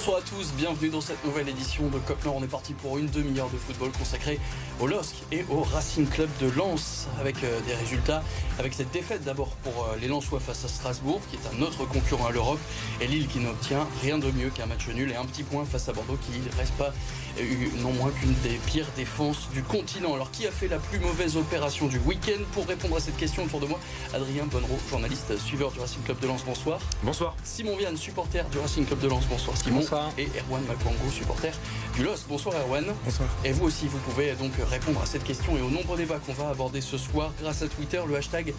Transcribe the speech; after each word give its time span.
Bonsoir 0.00 0.16
à 0.16 0.22
tous, 0.22 0.54
bienvenue 0.56 0.88
dans 0.88 1.02
cette 1.02 1.22
nouvelle 1.26 1.46
édition 1.46 1.88
de 1.88 1.98
Cop 1.98 2.24
Nord. 2.24 2.36
On 2.36 2.42
est 2.42 2.50
parti 2.50 2.72
pour 2.72 2.96
une 2.96 3.10
demi-heure 3.10 3.50
de 3.50 3.58
football 3.58 3.90
consacrée 3.90 4.40
au 4.80 4.86
LOSC 4.86 5.14
et 5.30 5.44
au 5.50 5.60
Racing 5.60 6.08
Club 6.08 6.30
de 6.40 6.48
Lens 6.48 7.06
avec 7.20 7.44
euh, 7.44 7.60
des 7.66 7.74
résultats, 7.74 8.22
avec 8.58 8.72
cette 8.72 8.90
défaite 8.92 9.24
d'abord 9.24 9.48
pour 9.62 9.84
euh, 9.84 9.96
les 10.00 10.08
Lensois 10.08 10.40
face 10.40 10.64
à 10.64 10.68
Strasbourg 10.68 11.20
qui 11.30 11.36
est 11.36 11.54
un 11.54 11.60
autre 11.60 11.84
concurrent 11.84 12.28
à 12.28 12.30
l'Europe 12.30 12.58
et 13.02 13.08
Lille 13.08 13.28
qui 13.28 13.40
n'obtient 13.40 13.86
rien 14.00 14.16
de 14.16 14.30
mieux 14.30 14.48
qu'un 14.48 14.64
match 14.64 14.88
nul 14.88 15.10
et 15.10 15.16
un 15.16 15.26
petit 15.26 15.42
point 15.42 15.66
face 15.66 15.86
à 15.90 15.92
Bordeaux 15.92 16.16
qui 16.16 16.38
ne 16.38 16.56
reste 16.56 16.72
pas 16.76 16.94
euh, 17.38 17.42
non 17.82 17.92
moins 17.92 18.10
qu'une 18.10 18.32
des 18.42 18.58
pires 18.66 18.88
défenses 18.96 19.50
du 19.52 19.62
continent. 19.62 20.14
Alors 20.14 20.30
qui 20.30 20.46
a 20.46 20.50
fait 20.50 20.68
la 20.68 20.78
plus 20.78 20.98
mauvaise 20.98 21.36
opération 21.36 21.88
du 21.88 21.98
week-end 21.98 22.42
Pour 22.52 22.66
répondre 22.66 22.96
à 22.96 23.00
cette 23.00 23.18
question 23.18 23.44
autour 23.44 23.60
de 23.60 23.66
moi, 23.66 23.78
Adrien 24.14 24.46
Bonnereau, 24.46 24.78
journaliste 24.88 25.36
suiveur 25.36 25.70
du 25.72 25.80
Racing 25.80 26.02
Club 26.04 26.18
de 26.20 26.26
Lens, 26.26 26.42
bonsoir. 26.46 26.80
Bonsoir. 27.02 27.36
Simon 27.44 27.76
Vianne, 27.76 27.98
supporter 27.98 28.46
du 28.50 28.58
Racing 28.58 28.86
Club 28.86 29.00
de 29.00 29.08
Lens, 29.08 29.26
bonsoir 29.28 29.54
Simon. 29.58 29.82
Bonsoir. 29.90 30.12
Et 30.18 30.28
Erwan 30.38 30.62
Makwango, 30.66 31.10
supporter 31.10 31.50
du 31.96 32.04
LOS. 32.04 32.24
Bonsoir 32.28 32.54
Erwan. 32.54 32.84
Bonsoir. 33.04 33.28
Et 33.44 33.50
vous 33.50 33.66
aussi, 33.66 33.88
vous 33.88 33.98
pouvez 33.98 34.32
donc 34.34 34.52
répondre 34.70 35.02
à 35.02 35.06
cette 35.06 35.24
question 35.24 35.56
et 35.56 35.60
aux 35.60 35.68
nombreux 35.70 35.96
débats 35.96 36.20
qu'on 36.24 36.32
va 36.32 36.48
aborder 36.50 36.80
ce 36.80 36.96
soir 36.96 37.32
grâce 37.40 37.62
à 37.62 37.68
Twitter, 37.68 38.00
le 38.06 38.14
hashtag 38.14 38.54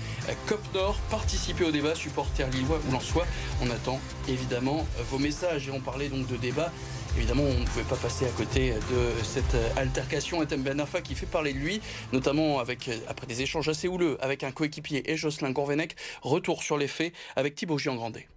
COPNOR. 0.48 0.98
Participez 1.10 1.64
au 1.64 1.72
débat, 1.72 1.96
supporter 1.96 2.50
lillois 2.52 2.82
ou 2.86 2.92
lensois. 2.92 3.26
On 3.62 3.70
attend 3.70 4.02
évidemment 4.28 4.86
vos 5.10 5.20
messages 5.20 5.70
et 5.70 5.72
on 5.72 5.80
parlait 5.80 6.10
donc 6.10 6.28
de 6.28 6.36
débat. 6.36 6.70
Évidemment, 7.16 7.44
on 7.44 7.60
ne 7.60 7.66
pouvait 7.66 7.84
pas 7.84 7.96
passer 7.96 8.26
à 8.26 8.32
côté 8.32 8.74
de 8.74 9.24
cette 9.24 9.56
altercation. 9.78 10.44
Etem 10.44 10.64
Ben 10.64 10.82
Arfa 10.82 11.00
qui 11.00 11.16
fait 11.16 11.26
parler 11.26 11.54
de 11.54 11.60
lui, 11.60 11.80
notamment 12.12 12.60
avec, 12.60 12.90
après 13.08 13.28
des 13.28 13.42
échanges 13.42 13.70
assez 13.70 13.88
houleux 13.88 14.18
avec 14.20 14.44
un 14.44 14.52
coéquipier 14.52 15.10
et 15.10 15.16
Jocelyn 15.16 15.52
Gourvenec. 15.52 15.96
Retour 16.24 16.62
sur 16.62 16.78
les 16.78 16.90
faits 16.90 17.14
avec 17.38 17.56
Thibaut 17.56 17.78
Giangrandé. 17.78 18.28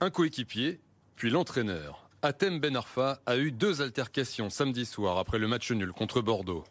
Un 0.00 0.10
coéquipier, 0.10 0.80
puis 1.22 1.30
l'entraîneur. 1.30 2.10
Atem 2.22 2.58
Ben 2.58 2.74
Arfa 2.74 3.20
a 3.26 3.36
eu 3.36 3.52
deux 3.52 3.80
altercations 3.80 4.50
samedi 4.50 4.84
soir 4.84 5.18
après 5.18 5.38
le 5.38 5.46
match 5.46 5.70
nul 5.70 5.92
contre 5.92 6.20
Bordeaux. 6.20 6.64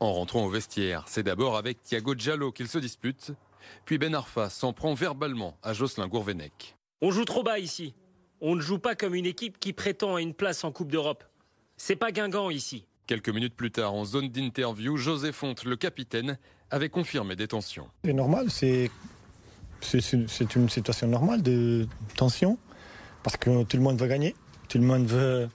En 0.00 0.14
rentrant 0.14 0.46
au 0.46 0.48
vestiaire, 0.48 1.04
c'est 1.08 1.22
d'abord 1.22 1.58
avec 1.58 1.82
Thiago 1.82 2.14
Giallo 2.16 2.52
qu'il 2.52 2.68
se 2.68 2.78
dispute, 2.78 3.32
puis 3.84 3.98
Ben 3.98 4.14
Arfa 4.14 4.48
s'en 4.48 4.72
prend 4.72 4.94
verbalement 4.94 5.58
à 5.62 5.74
Jocelyn 5.74 6.08
Gourvenec. 6.08 6.74
On 7.02 7.10
joue 7.10 7.26
trop 7.26 7.42
bas 7.42 7.58
ici. 7.58 7.92
On 8.40 8.56
ne 8.56 8.62
joue 8.62 8.78
pas 8.78 8.94
comme 8.94 9.14
une 9.14 9.26
équipe 9.26 9.60
qui 9.60 9.74
prétend 9.74 10.14
à 10.14 10.22
une 10.22 10.32
place 10.32 10.64
en 10.64 10.72
Coupe 10.72 10.90
d'Europe. 10.90 11.24
C'est 11.76 11.96
pas 11.96 12.12
Guingamp 12.12 12.48
ici. 12.48 12.86
Quelques 13.06 13.28
minutes 13.28 13.54
plus 13.54 13.72
tard, 13.72 13.92
en 13.92 14.06
zone 14.06 14.30
d'interview, 14.30 14.96
José 14.96 15.32
Fonte, 15.32 15.64
le 15.64 15.76
capitaine, 15.76 16.38
avait 16.70 16.88
confirmé 16.88 17.36
des 17.36 17.46
tensions. 17.46 17.90
C'est 18.06 18.14
normal, 18.14 18.50
c'est 18.50 18.90
c'est 19.82 20.54
une 20.54 20.68
situation 20.70 21.08
normale 21.08 21.42
de 21.42 21.86
tension 22.16 22.56
parce 23.22 23.36
que 23.36 23.62
tout 23.64 23.76
le 23.76 23.82
monde 23.82 24.00
veut 24.00 24.08
gagner, 24.08 24.34
tout 24.68 24.78
le 24.78 24.84
monde 24.84 25.06
veut, 25.06 25.48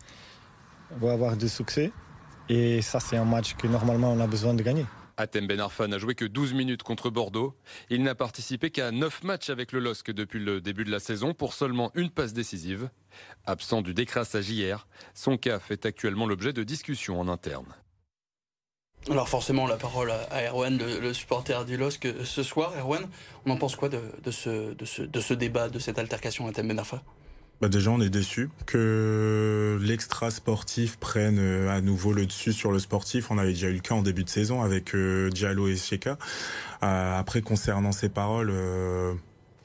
veut 0.99 1.09
avoir 1.09 1.35
du 1.37 1.49
succès 1.49 1.91
et 2.49 2.81
ça 2.81 2.99
c'est 2.99 3.17
un 3.17 3.25
match 3.25 3.55
que 3.55 3.67
normalement 3.67 4.11
on 4.11 4.19
a 4.19 4.27
besoin 4.27 4.53
de 4.53 4.63
gagner. 4.63 4.85
Atem 5.19 5.47
Ben 5.47 5.59
Arfa 5.59 5.87
n'a 5.87 5.97
joué 5.97 6.13
que 6.13 6.25
12 6.25 6.53
minutes 6.53 6.83
contre 6.83 7.09
Bordeaux. 7.09 7.55
Il 7.89 8.03
n'a 8.03 8.13
participé 8.13 8.69
qu'à 8.69 8.91
9 8.91 9.23
matchs 9.23 9.49
avec 9.49 9.71
le 9.71 9.79
LOSC 9.79 10.11
depuis 10.11 10.39
le 10.39 10.61
début 10.61 10.85
de 10.85 10.91
la 10.91 10.99
saison 10.99 11.33
pour 11.33 11.53
seulement 11.53 11.91
une 11.95 12.11
passe 12.11 12.33
décisive. 12.33 12.91
Absent 13.45 13.81
du 13.81 13.95
décrassage 13.95 14.47
hier, 14.47 14.87
son 15.15 15.37
cas 15.37 15.57
fait 15.57 15.87
actuellement 15.87 16.27
l'objet 16.27 16.53
de 16.53 16.63
discussions 16.63 17.19
en 17.19 17.27
interne. 17.29 17.73
Alors 19.09 19.27
forcément, 19.27 19.65
la 19.65 19.77
parole 19.77 20.11
à 20.11 20.43
Erwan, 20.49 20.77
le, 20.77 20.99
le 20.99 21.13
supporter 21.13 21.65
du 21.65 21.77
LOSC 21.77 22.07
ce 22.23 22.43
soir. 22.43 22.73
Erwan, 22.77 23.07
on 23.45 23.51
en 23.51 23.57
pense 23.57 23.75
quoi 23.75 23.89
de, 23.89 24.01
de, 24.23 24.31
ce, 24.31 24.73
de, 24.73 24.85
ce, 24.85 25.01
de 25.01 25.19
ce 25.19 25.33
débat, 25.33 25.69
de 25.69 25.79
cette 25.79 25.97
altercation 25.97 26.47
à 26.47 26.51
Thème 26.51 26.67
Ben 26.67 26.77
Arfa 26.77 27.01
bah 27.59 27.69
déjà, 27.69 27.89
on 27.89 27.99
est 28.01 28.09
déçu 28.09 28.49
que 28.67 29.79
l'extra 29.81 30.29
sportif 30.29 30.97
prenne 30.97 31.39
euh, 31.39 31.75
à 31.75 31.81
nouveau 31.81 32.13
le 32.13 32.27
dessus 32.27 32.53
sur 32.53 32.71
le 32.71 32.77
sportif. 32.77 33.31
On 33.31 33.39
avait 33.39 33.53
déjà 33.53 33.69
eu 33.69 33.73
le 33.73 33.79
cas 33.79 33.95
en 33.95 34.03
début 34.03 34.23
de 34.23 34.29
saison 34.29 34.61
avec 34.61 34.93
euh, 34.93 35.29
Diallo 35.31 35.67
et 35.67 35.75
Sheka. 35.75 36.19
Euh, 36.83 37.19
après, 37.19 37.41
concernant 37.41 37.91
ces 37.91 38.09
paroles, 38.09 38.53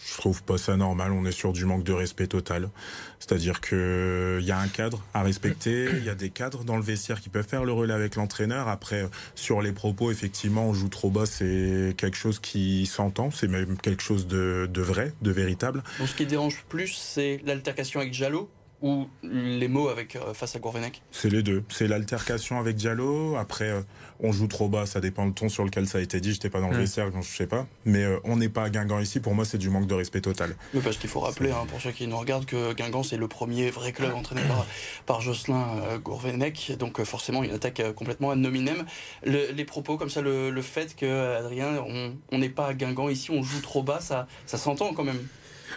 je 0.05 0.17
trouve 0.17 0.43
pas 0.43 0.59
ça 0.59 0.77
normal. 0.77 1.13
On 1.13 1.25
est 1.25 1.33
sur 1.33 1.53
du 1.53 1.65
manque 1.65 1.85
de 1.85 1.93
respect 1.93 2.27
total. 2.27 2.71
C'est-à-dire 3.19 3.61
que 3.61 4.39
il 4.41 4.47
y 4.47 4.51
a 4.51 4.59
un 4.59 4.69
cadre 4.69 5.03
à 5.15 5.23
respecter. 5.23 5.89
Il 5.97 6.05
y 6.05 6.09
a 6.09 6.15
des 6.15 6.31
cadres 6.31 6.65
dans 6.65 6.77
le 6.77 6.83
vestiaire 6.83 7.21
qui 7.21 7.29
peuvent 7.29 7.47
faire 7.47 7.65
le 7.65 7.73
relais 7.73 7.95
avec 7.95 8.17
l'entraîneur. 8.17 8.69
Après, 8.69 9.09
sur 9.35 9.63
les 9.63 9.73
propos, 9.73 10.11
effectivement, 10.11 10.67
on 10.67 10.75
joue 10.75 10.89
trop 10.89 11.11
bas. 11.11 11.27
C'est 11.27 11.95
quelque 11.97 12.17
chose 12.17 12.41
qui 12.41 12.87
s'entend. 12.87 13.31
C'est 13.31 13.49
même 13.49 13.79
quelque 13.79 14.03
chose 14.03 14.27
de, 14.27 14.69
vrai, 14.77 15.13
de 15.23 15.31
véritable. 15.31 15.83
Donc, 15.99 16.09
ce 16.09 16.15
qui 16.15 16.27
dérange 16.27 16.65
plus, 16.69 16.89
c'est 16.89 17.41
l'altercation 17.45 18.01
avec 18.01 18.13
Jallo 18.13 18.51
ou 18.83 19.07
les 19.23 19.69
mots 19.69 19.89
avec 19.89 20.17
euh, 20.17 20.35
face 20.35 20.55
à 20.57 20.59
Gourvenec 20.59 21.03
C'est 21.13 21.31
les 21.31 21.43
deux. 21.43 21.65
C'est 21.69 21.87
l'altercation 21.89 22.59
avec 22.59 22.77
Diallo. 22.77 23.37
Après, 23.37 23.71
euh, 23.71 23.81
on 24.21 24.33
joue 24.33 24.49
trop 24.49 24.69
bas. 24.69 24.87
Ça 24.87 25.01
dépend 25.01 25.27
du 25.27 25.33
ton 25.33 25.49
sur 25.49 25.65
lequel 25.65 25.87
ça 25.87 25.99
a 25.99 26.01
été 26.01 26.21
dit. 26.21 26.33
J'étais 26.33 26.51
pas 26.51 26.61
dans 26.61 26.69
le 26.69 26.77
Mmh. 26.77 26.81
vestiaire, 26.81 27.11
donc 27.11 27.23
je 27.23 27.29
sais 27.37 27.47
pas. 27.47 27.67
Mais 27.85 28.03
euh, 28.05 28.19
on 28.25 28.37
n'est 28.37 28.49
pas 28.49 28.65
à 28.65 28.71
Guingamp 28.71 28.99
ici. 28.99 29.21
Pour 29.21 29.35
moi, 29.35 29.45
c'est 29.45 29.59
du 29.59 29.71
manque 29.71 29.87
de 29.87 29.95
respect 29.95 30.21
total. 30.21 30.57
Mais 30.75 30.81
parce 30.81 30.97
qu'il 30.97 31.09
faut 31.09 31.21
rappeler, 31.21 31.51
hein, 31.51 31.65
pour 31.69 31.81
ceux 31.81 31.93
qui 31.93 32.07
nous 32.07 32.17
regardent, 32.19 32.45
que 32.47 32.73
Guingamp, 32.75 33.03
c'est 33.05 33.17
le 33.17 33.29
premier 33.29 33.71
vrai 33.71 33.93
club 33.93 34.13
entraîné 34.15 34.43
par, 34.43 34.67
par 35.07 35.21
Jocelyn 35.21 35.65
euh, 35.85 35.99
Gourvenec. 35.99 36.73
Donc 36.79 36.99
euh, 37.01 37.05
forcément, 37.05 37.43
il 37.45 37.53
attaque 37.53 37.81
euh, 37.81 37.93
complètement 37.93 38.31
ad 38.33 38.39
nominem. 38.39 38.85
Le- 39.25 39.53
les 39.53 39.65
propos 39.65 39.97
comme 39.97 40.11
ça, 40.11 40.21
le, 40.23 40.51
le 40.51 40.63
fait 40.63 40.97
que, 40.97 41.37
Adrien, 41.37 41.85
on 41.87 42.15
on 42.33 42.39
n'est 42.39 42.49
pas 42.49 42.67
à 42.69 42.75
Guingamp 42.75 43.09
ici, 43.09 43.31
on 43.31 43.43
joue 43.43 43.61
trop 43.61 43.83
bas, 43.83 44.01
ça, 44.01 44.27
ça 44.47 44.59
s'entend 44.59 44.93
quand 44.95 45.05
même. 45.05 45.21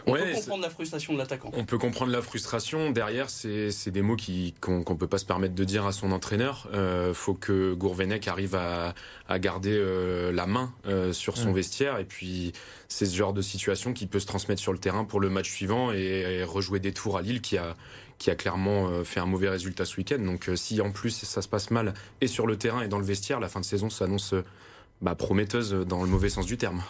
On 0.08 0.14
Ouais, 0.14 0.32
peut 0.32 0.36
comprendre 0.36 0.62
la 0.64 0.70
frustration 0.70 1.14
de 1.14 1.18
l'attaquant. 1.18 1.52
On 1.54 1.66
peut 1.66 1.78
comprendre 1.78 2.12
la 2.12 2.22
frustration. 2.22 2.92
Derrière, 2.92 3.30
c'est 3.30 3.72
c'est 3.72 3.92
des 3.92 4.02
mots 4.02 4.16
qui- 4.16 4.54
qu'on 4.62 4.84
qu'on 4.84 4.96
peut 4.96 5.08
pas 5.08 5.18
se 5.18 5.26
permettre 5.26 5.56
de 5.56 5.64
dire 5.64 5.86
à 5.86 5.92
son 5.92 6.12
entraîneur. 6.12 6.68
Euh, 6.74 7.14
faut 7.14 7.34
que 7.34 7.74
Gourvenec 7.74 8.28
arrive 8.28 8.56
à, 8.56 8.94
à 9.28 9.40
garder 9.40 9.74
euh, 9.78 10.32
la 10.32 10.48
main 10.48 10.74
euh, 10.88 11.14
sur 11.14 11.38
son 11.38 11.52
vestiaire. 11.54 11.98
Et 12.00 12.06
puis, 12.06 12.54
c'est 12.88 13.06
ce 13.06 13.16
genre 13.16 13.34
de 13.34 13.42
situation 13.42 13.94
qui 13.94 14.08
peut 14.08 14.20
se 14.20 14.28
transmettre 14.28 14.62
sur 14.62 14.74
le 14.74 14.80
terrain 14.80 15.04
pour 15.06 15.20
le 15.20 15.30
match 15.30 15.52
suivant 15.52 15.92
et, 15.92 15.98
et 16.40 16.44
rejouer 16.44 16.80
des 16.80 16.92
tours 16.94 17.18
à 17.18 17.22
Lille 17.22 17.42
qui 17.42 17.58
a 17.58 17.76
qui 18.18 18.30
a 18.32 18.36
clairement 18.36 18.88
euh, 18.88 19.04
fait 19.04 19.20
un 19.20 19.26
mauvais 19.26 19.50
résultat 19.50 19.84
ce 19.84 19.98
week-end. 19.98 20.20
Donc, 20.20 20.48
euh, 20.48 20.56
si 20.56 20.80
en 20.80 20.92
plus 20.92 21.10
ça 21.12 21.42
se 21.42 21.48
passe 21.50 21.70
mal 21.70 21.94
et 22.22 22.28
sur 22.28 22.48
le 22.48 22.58
terrain 22.58 22.82
et 22.82 22.88
dans 22.88 23.00
le 23.00 23.04
vestiaire, 23.06 23.42
la 23.42 23.50
fin 23.50 23.60
de 23.60 23.66
saison 23.66 23.90
s'annonce 23.90 24.34
euh, 24.34 24.44
bah, 25.02 25.14
prometteuse 25.14 25.72
dans 25.88 26.02
le 26.02 26.10
mauvais 26.10 26.30
sens 26.30 26.46
du 26.46 26.58
terme. 26.58 26.82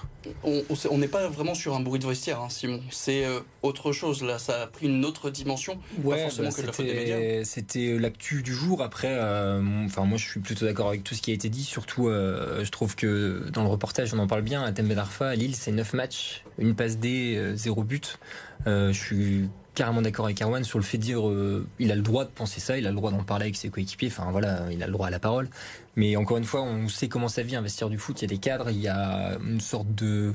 On 0.43 0.97
n'est 0.97 1.07
pas 1.07 1.27
vraiment 1.27 1.55
sur 1.55 1.75
un 1.75 1.79
bruit 1.79 1.99
de 1.99 2.07
vestiaire, 2.07 2.39
hein, 2.39 2.49
Simon. 2.49 2.81
C'est 2.91 3.25
euh, 3.25 3.39
autre 3.63 3.91
chose, 3.91 4.23
là. 4.23 4.37
Ça 4.39 4.61
a 4.61 4.67
pris 4.67 4.85
une 4.87 5.03
autre 5.05 5.29
dimension. 5.29 5.75
pas 5.75 6.09
Ouais, 6.09 6.21
forcément 6.23 6.49
bah, 6.49 6.55
que 6.55 6.61
de 6.61 6.67
la 6.67 6.73
faute 6.73 6.85
des 6.85 6.93
médias. 6.93 7.15
c'était 7.15 7.65
c'était 7.65 7.97
l'actu 7.99 8.43
du 8.43 8.53
jour. 8.53 8.83
Après, 8.83 9.09
euh, 9.11 9.61
enfin 9.85 10.05
moi 10.05 10.17
je 10.17 10.27
suis 10.27 10.39
plutôt 10.39 10.65
d'accord 10.65 10.89
avec 10.89 11.03
tout 11.03 11.15
ce 11.15 11.21
qui 11.21 11.31
a 11.31 11.33
été 11.33 11.49
dit. 11.49 11.63
Surtout, 11.63 12.07
euh, 12.07 12.63
je 12.63 12.71
trouve 12.71 12.95
que 12.95 13.49
dans 13.51 13.63
le 13.63 13.69
reportage 13.69 14.13
on 14.13 14.19
en 14.19 14.27
parle 14.27 14.43
bien. 14.43 14.63
À 14.63 14.71
Ben 14.71 14.97
Arfa, 14.97 15.29
à 15.29 15.35
Lille, 15.35 15.55
c'est 15.55 15.71
9 15.71 15.93
matchs, 15.93 16.43
une 16.57 16.75
passe 16.75 16.97
D, 16.99 17.35
euh, 17.35 17.55
zéro 17.55 17.83
but. 17.83 18.19
Euh, 18.67 18.93
je 18.93 18.99
suis 18.99 19.49
carrément 19.75 20.01
d'accord 20.01 20.25
avec 20.25 20.41
Erwan 20.41 20.63
sur 20.63 20.79
le 20.79 20.85
fait 20.85 20.97
de 20.97 21.03
dire 21.03 21.27
euh, 21.27 21.67
il 21.79 21.91
a 21.91 21.95
le 21.95 22.01
droit 22.01 22.23
de 22.23 22.29
penser 22.29 22.59
ça, 22.59 22.77
il 22.77 22.87
a 22.87 22.89
le 22.89 22.95
droit 22.95 23.11
d'en 23.11 23.23
parler 23.23 23.43
avec 23.43 23.55
ses 23.55 23.69
coéquipiers. 23.69 24.07
Enfin 24.07 24.31
voilà, 24.31 24.61
il 24.71 24.81
a 24.81 24.87
le 24.87 24.93
droit 24.93 25.07
à 25.07 25.11
la 25.11 25.19
parole. 25.19 25.49
Mais 25.95 26.15
encore 26.15 26.37
une 26.37 26.43
fois, 26.43 26.61
on 26.61 26.87
sait 26.87 27.07
comment 27.07 27.27
ça 27.27 27.41
vit 27.41 27.55
investir 27.55 27.89
du 27.89 27.97
foot. 27.97 28.21
Il 28.21 28.23
y 28.23 28.25
a 28.25 28.29
des 28.29 28.37
cadres, 28.37 28.69
il 28.69 28.79
y 28.79 28.87
a 28.87 29.37
une 29.45 29.61
sorte 29.61 29.93
de 29.95 30.33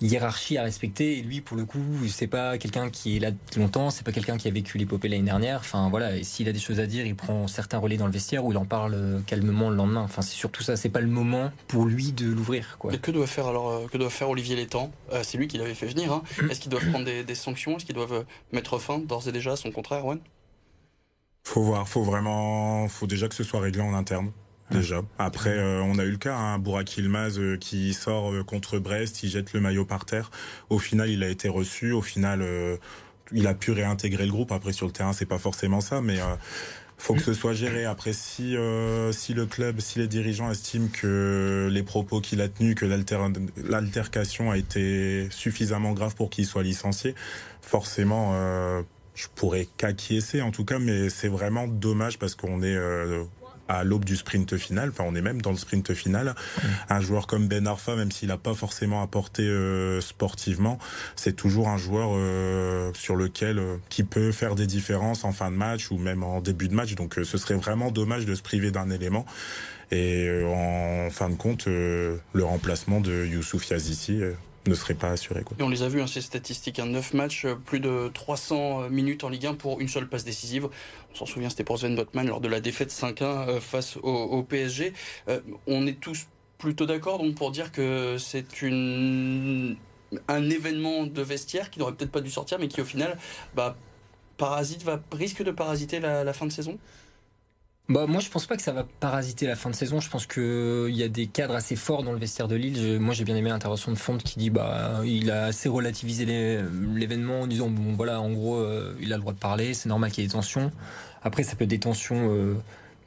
hiérarchie 0.00 0.56
à 0.56 0.62
respecter. 0.62 1.18
Et 1.18 1.22
lui, 1.22 1.40
pour 1.40 1.56
le 1.56 1.64
coup, 1.64 1.82
c'est 2.08 2.26
pas 2.26 2.58
quelqu'un 2.58 2.90
qui 2.90 3.16
est 3.16 3.20
là 3.20 3.30
depuis 3.30 3.60
longtemps, 3.60 3.90
c'est 3.90 4.04
pas 4.04 4.12
quelqu'un 4.12 4.36
qui 4.36 4.48
a 4.48 4.50
vécu 4.50 4.78
l'épopée 4.78 5.08
l'année 5.08 5.22
dernière. 5.22 5.60
Enfin 5.60 5.88
voilà, 5.90 6.16
et 6.16 6.22
s'il 6.22 6.48
a 6.48 6.52
des 6.52 6.58
choses 6.58 6.80
à 6.80 6.86
dire, 6.86 7.06
il 7.06 7.16
prend 7.16 7.46
certains 7.48 7.78
relais 7.78 7.96
dans 7.96 8.06
le 8.06 8.12
vestiaire 8.12 8.44
ou 8.44 8.52
il 8.52 8.58
en 8.58 8.64
parle 8.64 8.94
euh, 8.94 9.20
calmement 9.26 9.70
le 9.70 9.76
lendemain. 9.76 10.02
Enfin 10.02 10.22
c'est 10.22 10.34
surtout 10.34 10.62
ça. 10.62 10.76
C'est 10.76 10.88
pas 10.88 11.00
le 11.00 11.08
moment 11.08 11.50
pour 11.66 11.86
lui 11.86 12.12
de 12.12 12.26
l'ouvrir. 12.26 12.76
Quoi. 12.78 12.94
Et 12.94 12.98
que 12.98 13.10
doit 13.10 13.26
faire 13.26 13.46
alors 13.46 13.70
euh, 13.70 13.86
que 13.90 13.98
doit 13.98 14.10
faire 14.10 14.30
Olivier 14.30 14.56
Létang? 14.56 14.92
Euh, 15.12 15.22
C'est 15.24 15.38
lui 15.38 15.48
qui 15.48 15.58
l'avait 15.58 15.74
fait 15.74 15.86
venir. 15.86 16.12
Hein. 16.12 16.22
Est-ce 16.50 16.60
qu'ils 16.60 16.70
doivent 16.70 16.88
prendre 16.88 17.04
des, 17.04 17.24
des 17.24 17.34
sanctions? 17.34 17.76
Est-ce 17.76 17.84
qu'ils 17.84 17.96
doivent 17.96 18.24
mettre 18.52 18.78
fin 18.78 18.98
d'ores 18.98 19.28
et 19.28 19.32
déjà 19.32 19.52
à 19.52 19.56
son 19.56 19.70
contrat, 19.70 19.98
Erwan? 19.98 20.20
Faut 21.42 21.62
voir, 21.62 21.88
faut 21.88 22.02
vraiment, 22.02 22.86
faut 22.88 23.06
déjà 23.06 23.28
que 23.28 23.34
ce 23.34 23.42
soit 23.42 23.60
réglé 23.60 23.80
en 23.80 23.94
interne. 23.94 24.30
Déjà. 24.70 25.02
Après, 25.18 25.56
euh, 25.58 25.80
on 25.82 25.98
a 25.98 26.04
eu 26.04 26.10
le 26.12 26.16
cas, 26.16 26.36
hein, 26.36 26.58
Bourak 26.58 26.96
Yilmaz 26.96 27.38
euh, 27.38 27.56
qui 27.56 27.92
sort 27.92 28.32
euh, 28.32 28.44
contre 28.44 28.78
Brest, 28.78 29.22
il 29.22 29.30
jette 29.30 29.52
le 29.52 29.60
maillot 29.60 29.84
par 29.84 30.04
terre. 30.04 30.30
Au 30.68 30.78
final, 30.78 31.10
il 31.10 31.22
a 31.24 31.28
été 31.28 31.48
reçu. 31.48 31.92
Au 31.92 32.02
final, 32.02 32.40
euh, 32.42 32.76
il 33.32 33.46
a 33.46 33.54
pu 33.54 33.72
réintégrer 33.72 34.26
le 34.26 34.30
groupe. 34.32 34.52
Après, 34.52 34.72
sur 34.72 34.86
le 34.86 34.92
terrain, 34.92 35.12
c'est 35.12 35.26
pas 35.26 35.38
forcément 35.38 35.80
ça, 35.80 36.00
mais 36.00 36.20
euh, 36.20 36.24
faut 36.98 37.14
que 37.14 37.22
ce 37.22 37.32
soit 37.34 37.52
géré. 37.52 37.84
Après, 37.84 38.12
si 38.12 38.56
euh, 38.56 39.10
si 39.10 39.34
le 39.34 39.46
club, 39.46 39.80
si 39.80 39.98
les 39.98 40.06
dirigeants 40.06 40.50
estiment 40.50 40.88
que 40.92 41.68
les 41.72 41.82
propos 41.82 42.20
qu'il 42.20 42.40
a 42.40 42.48
tenus, 42.48 42.74
que 42.76 42.84
l'alter- 42.86 43.18
l'altercation 43.56 44.50
a 44.50 44.56
été 44.58 45.26
suffisamment 45.30 45.92
grave 45.92 46.14
pour 46.14 46.30
qu'il 46.30 46.46
soit 46.46 46.62
licencié, 46.62 47.14
forcément. 47.60 48.32
Euh, 48.34 48.82
je 49.14 49.26
pourrais 49.34 49.66
qu'acquiescer 49.76 50.40
en 50.40 50.50
tout 50.50 50.64
cas, 50.64 50.78
mais 50.78 51.10
c'est 51.10 51.28
vraiment 51.28 51.66
dommage 51.66 52.18
parce 52.18 52.34
qu'on 52.34 52.62
est 52.62 52.76
euh, 52.76 53.24
à 53.70 53.84
l'aube 53.84 54.04
du 54.04 54.16
sprint 54.16 54.56
final. 54.56 54.90
Enfin, 54.90 55.04
on 55.06 55.14
est 55.14 55.22
même 55.22 55.40
dans 55.40 55.52
le 55.52 55.56
sprint 55.56 55.94
final. 55.94 56.34
Un 56.88 57.00
joueur 57.00 57.26
comme 57.26 57.46
Ben 57.46 57.66
Arfa, 57.66 57.94
même 57.94 58.10
s'il 58.10 58.28
n'a 58.28 58.36
pas 58.36 58.54
forcément 58.54 59.02
apporté 59.02 59.42
euh, 59.42 60.00
sportivement, 60.00 60.78
c'est 61.14 61.36
toujours 61.36 61.68
un 61.68 61.76
joueur 61.76 62.10
euh, 62.12 62.90
sur 62.94 63.14
lequel 63.14 63.58
euh, 63.58 63.76
qui 63.88 64.02
peut 64.02 64.32
faire 64.32 64.56
des 64.56 64.66
différences 64.66 65.24
en 65.24 65.32
fin 65.32 65.50
de 65.50 65.56
match 65.56 65.90
ou 65.92 65.98
même 65.98 66.24
en 66.24 66.40
début 66.40 66.68
de 66.68 66.74
match. 66.74 66.96
Donc, 66.96 67.14
ce 67.22 67.38
serait 67.38 67.54
vraiment 67.54 67.92
dommage 67.92 68.26
de 68.26 68.34
se 68.34 68.42
priver 68.42 68.72
d'un 68.72 68.90
élément. 68.90 69.24
Et 69.92 70.28
en 70.46 71.10
fin 71.10 71.28
de 71.28 71.34
compte, 71.34 71.66
le 71.66 72.20
remplacement 72.40 73.00
de 73.00 73.26
Youssouf 73.26 73.70
Yazici 73.70 74.22
ne 74.66 74.74
serait 74.74 74.94
pas 74.94 75.10
assuré. 75.10 75.42
Et 75.58 75.62
on 75.62 75.68
les 75.68 75.82
a 75.82 75.88
vus, 75.88 76.02
hein, 76.02 76.06
ces 76.06 76.20
statistiques. 76.20 76.78
Hein, 76.78 76.86
9 76.86 77.14
matchs, 77.14 77.44
euh, 77.44 77.54
plus 77.54 77.80
de 77.80 78.10
300 78.12 78.82
euh, 78.82 78.88
minutes 78.88 79.24
en 79.24 79.28
Ligue 79.28 79.46
1 79.46 79.54
pour 79.54 79.80
une 79.80 79.88
seule 79.88 80.08
passe 80.08 80.24
décisive. 80.24 80.68
On 81.12 81.14
s'en 81.14 81.26
souvient, 81.26 81.48
c'était 81.48 81.64
pour 81.64 81.78
Sven 81.78 81.96
Botman 81.96 82.26
lors 82.26 82.40
de 82.40 82.48
la 82.48 82.60
défaite 82.60 82.90
5-1 82.90 83.22
euh, 83.22 83.60
face 83.60 83.96
au, 84.02 84.42
PSG. 84.42 84.92
on 85.66 85.86
est 85.86 86.00
tous 86.00 86.26
plutôt 86.58 86.86
d'accord 86.86 87.22
pour 87.36 87.50
dire 87.50 87.72
que 87.72 88.16
c'est 88.18 88.44
un 90.28 90.50
événement 90.50 91.06
de 91.06 91.22
vestiaire 91.22 91.70
qui 91.70 91.78
n'aurait 91.78 91.92
peut-être 91.92 92.10
pas 92.10 92.20
dû 92.20 92.30
sortir, 92.30 92.58
mais 92.58 92.68
qui 92.68 92.80
au 92.80 92.84
final 92.84 93.16
bah, 93.54 93.76
parasite, 94.36 94.84
risque 95.12 95.42
de 95.42 95.50
parasiter 95.50 96.00
la 96.00 96.32
fin 96.32 96.46
de 96.46 96.52
saison? 96.52 96.78
Bah, 97.90 98.06
moi, 98.06 98.20
je 98.20 98.30
pense 98.30 98.46
pas 98.46 98.56
que 98.56 98.62
ça 98.62 98.70
va 98.70 98.86
parasiter 99.00 99.48
la 99.48 99.56
fin 99.56 99.68
de 99.68 99.74
saison. 99.74 99.98
Je 99.98 100.08
pense 100.08 100.24
qu'il 100.24 100.94
y 100.94 101.02
a 101.02 101.08
des 101.08 101.26
cadres 101.26 101.56
assez 101.56 101.74
forts 101.74 102.04
dans 102.04 102.12
le 102.12 102.18
vestiaire 102.18 102.46
de 102.46 102.54
Lille. 102.54 103.00
moi, 103.00 103.14
j'ai 103.14 103.24
bien 103.24 103.34
aimé 103.34 103.50
l'intervention 103.50 103.90
de 103.90 103.98
Fonte 103.98 104.22
qui 104.22 104.38
dit 104.38 104.48
bah 104.48 105.00
il 105.04 105.28
a 105.32 105.46
assez 105.46 105.68
relativisé 105.68 106.24
l'événement 106.24 107.40
en 107.40 107.46
disant 107.48 107.68
bon 107.68 107.92
voilà, 107.94 108.20
en 108.20 108.30
gros, 108.30 108.58
euh, 108.58 108.96
il 109.00 109.12
a 109.12 109.16
le 109.16 109.22
droit 109.22 109.32
de 109.32 109.40
parler, 109.40 109.74
c'est 109.74 109.88
normal 109.88 110.12
qu'il 110.12 110.22
y 110.22 110.24
ait 110.24 110.28
des 110.28 110.34
tensions. 110.34 110.70
Après, 111.24 111.42
ça 111.42 111.56
peut 111.56 111.64
être 111.64 111.70
des 111.70 111.80
tensions 111.80 112.32
euh, 112.32 112.54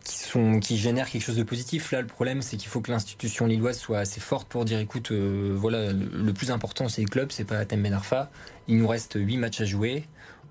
qui 0.03 0.18
sont 0.18 0.59
qui 0.59 0.77
génèrent 0.77 1.09
quelque 1.09 1.24
chose 1.24 1.38
de 1.38 1.44
positif. 1.44 1.94
Là, 1.94 2.01
le 2.01 2.07
problème, 2.07 2.41
c'est 2.41 2.57
qu'il 2.57 2.68
faut 2.68 2.81
que 2.81 2.91
l'institution 2.91 3.45
lilloise 3.45 3.80
soit 3.80 4.00
assez 4.00 4.19
forte 4.19 4.50
pour 4.50 4.65
dire 4.65 4.80
écoute, 4.80 5.12
euh, 5.12 5.56
voilà, 5.57 5.94
le, 5.94 6.33
plus 6.33 6.51
important, 6.51 6.89
c'est 6.89 7.01
le 7.01 7.07
club, 7.07 7.31
c'est 7.31 7.45
pas 7.45 7.57
Atem 7.57 7.81
Ben 7.81 7.94
Arfa. 7.94 8.30
Il 8.68 8.77
nous 8.80 8.88
reste 8.89 9.13
8 9.15 9.38
matchs 9.38 9.62
à 9.62 9.65
jouer. 9.65 10.03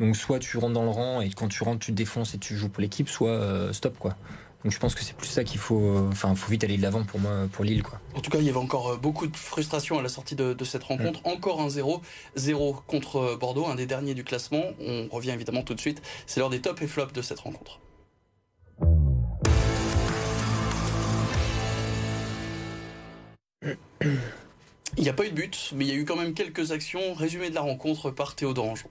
Donc 0.02 0.16
soit 0.16 0.40
tu 0.40 0.58
rentres 0.58 0.72
dans 0.72 0.82
le 0.82 0.90
rang 0.90 1.20
et 1.20 1.31
quand 1.31 1.46
tu 1.46 1.62
rentres 1.62 1.78
tu 1.78 1.93
te 1.93 1.96
défonces 1.96 2.34
et 2.34 2.38
tu 2.38 2.56
joues 2.56 2.69
pour 2.69 2.81
l'équipe, 2.81 3.08
soit 3.08 3.31
euh, 3.31 3.72
stop 3.72 3.96
quoi. 4.00 4.16
Donc 4.64 4.72
je 4.72 4.78
pense 4.81 4.96
que 4.96 5.04
c'est 5.04 5.16
plus 5.16 5.28
ça 5.28 5.44
qu'il 5.44 5.60
faut. 5.60 5.78
Euh, 5.78 6.08
enfin, 6.10 6.34
faut 6.34 6.50
vite 6.50 6.64
aller 6.64 6.76
de 6.76 6.82
l'avant 6.82 7.04
pour 7.04 7.20
moi, 7.20 7.46
pour 7.52 7.64
Lille, 7.64 7.84
quoi. 7.84 8.00
En 8.16 8.20
tout 8.20 8.28
cas, 8.28 8.38
il 8.38 8.44
y 8.44 8.49
avait 8.49 8.58
encore 8.58 8.90
euh, 8.90 8.96
beaucoup 8.96 9.28
de 9.28 9.37
frustration 9.37 10.00
à 10.00 10.02
la 10.02 10.08
sortie 10.08 10.34
de, 10.34 10.64
cette 10.64 10.82
rencontre. 10.82 11.20
Encore 11.22 11.60
un 11.60 11.69
0 11.69 12.02
0 12.34 12.82
contre 12.88 13.37
Bordeaux, 13.38 13.66
un 13.66 13.76
des 13.76 13.87
derniers 13.87 14.14
du 14.14 14.25
classement. 14.25 14.64
On 14.81 15.06
revient 15.08 15.31
évidemment 15.31 15.62
tout 15.62 15.75
de 15.75 15.81
suite. 15.81 16.02
C'est 16.26 16.40
l'heure 16.40 16.50
des 16.50 16.60
tops 16.60 16.82
et 16.82 16.88
flops 16.88 17.12
de 17.12 17.22
cette 17.22 17.38
rencontre. 17.38 17.78
Il 24.96 25.05
n'y 25.05 25.08
a 25.08 25.12
pas 25.12 25.26
eu 25.26 25.31
de 25.31 25.34
but, 25.34 25.72
mais 25.76 25.84
il 25.84 25.88
y 25.88 25.93
a 25.93 25.96
eu 25.96 26.05
quand 26.05 26.16
même 26.16 26.34
quelques 26.34 26.72
actions. 26.72 27.14
Résumé 27.14 27.50
de 27.50 27.55
la 27.55 27.60
rencontre 27.60 28.10
par 28.10 28.34
Théodore 28.34 28.69
Anjon. 28.69 28.88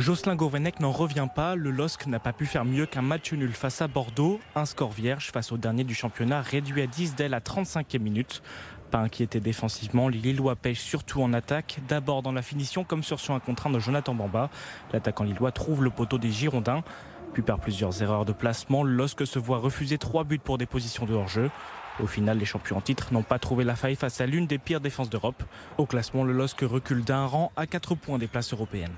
Jocelyn 0.00 0.34
Gourvenec 0.34 0.80
n'en 0.80 0.92
revient 0.92 1.28
pas. 1.34 1.56
Le 1.56 1.70
LOSC 1.70 2.06
n'a 2.06 2.18
pas 2.18 2.32
pu 2.32 2.46
faire 2.46 2.64
mieux 2.64 2.86
qu'un 2.86 3.02
match 3.02 3.34
nul 3.34 3.52
face 3.52 3.82
à 3.82 3.86
Bordeaux. 3.86 4.40
Un 4.54 4.64
score 4.64 4.92
vierge 4.92 5.30
face 5.30 5.52
au 5.52 5.58
dernier 5.58 5.84
du 5.84 5.92
championnat 5.92 6.40
réduit 6.40 6.80
à 6.80 6.86
10 6.86 7.16
dès 7.16 7.28
la 7.28 7.40
35e 7.40 7.98
minute. 7.98 8.42
Pas 8.90 9.00
inquiété 9.00 9.40
défensivement, 9.40 10.08
les 10.08 10.16
Lillois 10.16 10.56
pêchent 10.56 10.80
surtout 10.80 11.20
en 11.20 11.34
attaque, 11.34 11.80
d'abord 11.86 12.22
dans 12.22 12.32
la 12.32 12.40
finition 12.40 12.82
comme 12.82 13.02
sur 13.02 13.18
un 13.30 13.40
contraint 13.40 13.68
de 13.68 13.78
Jonathan 13.78 14.14
Bamba. 14.14 14.48
L'attaquant 14.94 15.24
lillois 15.24 15.52
trouve 15.52 15.84
le 15.84 15.90
poteau 15.90 16.16
des 16.16 16.30
Girondins. 16.30 16.82
Puis 17.34 17.42
par 17.42 17.60
plusieurs 17.60 18.02
erreurs 18.02 18.24
de 18.24 18.32
placement, 18.32 18.82
le 18.82 18.94
LOSC 18.94 19.26
se 19.26 19.38
voit 19.38 19.58
refuser 19.58 19.98
trois 19.98 20.24
buts 20.24 20.40
pour 20.42 20.56
des 20.56 20.66
positions 20.66 21.04
de 21.04 21.12
hors-jeu. 21.12 21.50
Au 22.02 22.06
final, 22.06 22.38
les 22.38 22.46
champions 22.46 22.78
en 22.78 22.80
titre 22.80 23.12
n'ont 23.12 23.22
pas 23.22 23.38
trouvé 23.38 23.64
la 23.64 23.76
faille 23.76 23.96
face 23.96 24.22
à 24.22 24.26
l'une 24.26 24.46
des 24.46 24.56
pires 24.56 24.80
défenses 24.80 25.10
d'Europe. 25.10 25.42
Au 25.76 25.84
classement, 25.84 26.24
le 26.24 26.32
LOSC 26.32 26.62
recule 26.62 27.04
d'un 27.04 27.26
rang 27.26 27.52
à 27.54 27.66
4 27.66 27.96
points 27.96 28.16
des 28.16 28.28
places 28.28 28.54
européennes. 28.54 28.96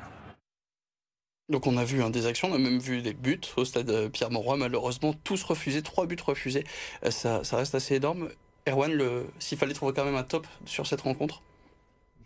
Donc 1.53 1.67
on 1.67 1.77
a 1.77 1.85
vu 1.85 2.03
des 2.11 2.27
actions, 2.27 2.51
on 2.51 2.55
a 2.55 2.59
même 2.59 2.79
vu 2.79 3.03
des 3.03 3.13
buts 3.13 3.39
au 3.59 3.67
stade 3.67 3.91
euh, 3.91 4.09
Pierre 4.09 4.31
Mauroy, 4.31 4.57
malheureusement 4.57 5.13
tous 5.23 5.43
refusés, 5.45 5.83
trois 5.83 6.07
buts 6.07 6.17
refusés, 6.25 6.65
euh, 7.05 7.11
ça, 7.11 7.43
reste 7.53 7.75
assez 7.75 7.97
énorme. 7.97 8.31
Erwan, 8.67 8.99
s'il 9.39 9.59
fallait 9.59 9.75
trouver 9.75 9.93
quand 9.93 10.05
même 10.05 10.15
un 10.15 10.23
top 10.23 10.47
sur 10.65 10.87
cette 10.87 11.03
rencontre. 11.03 11.43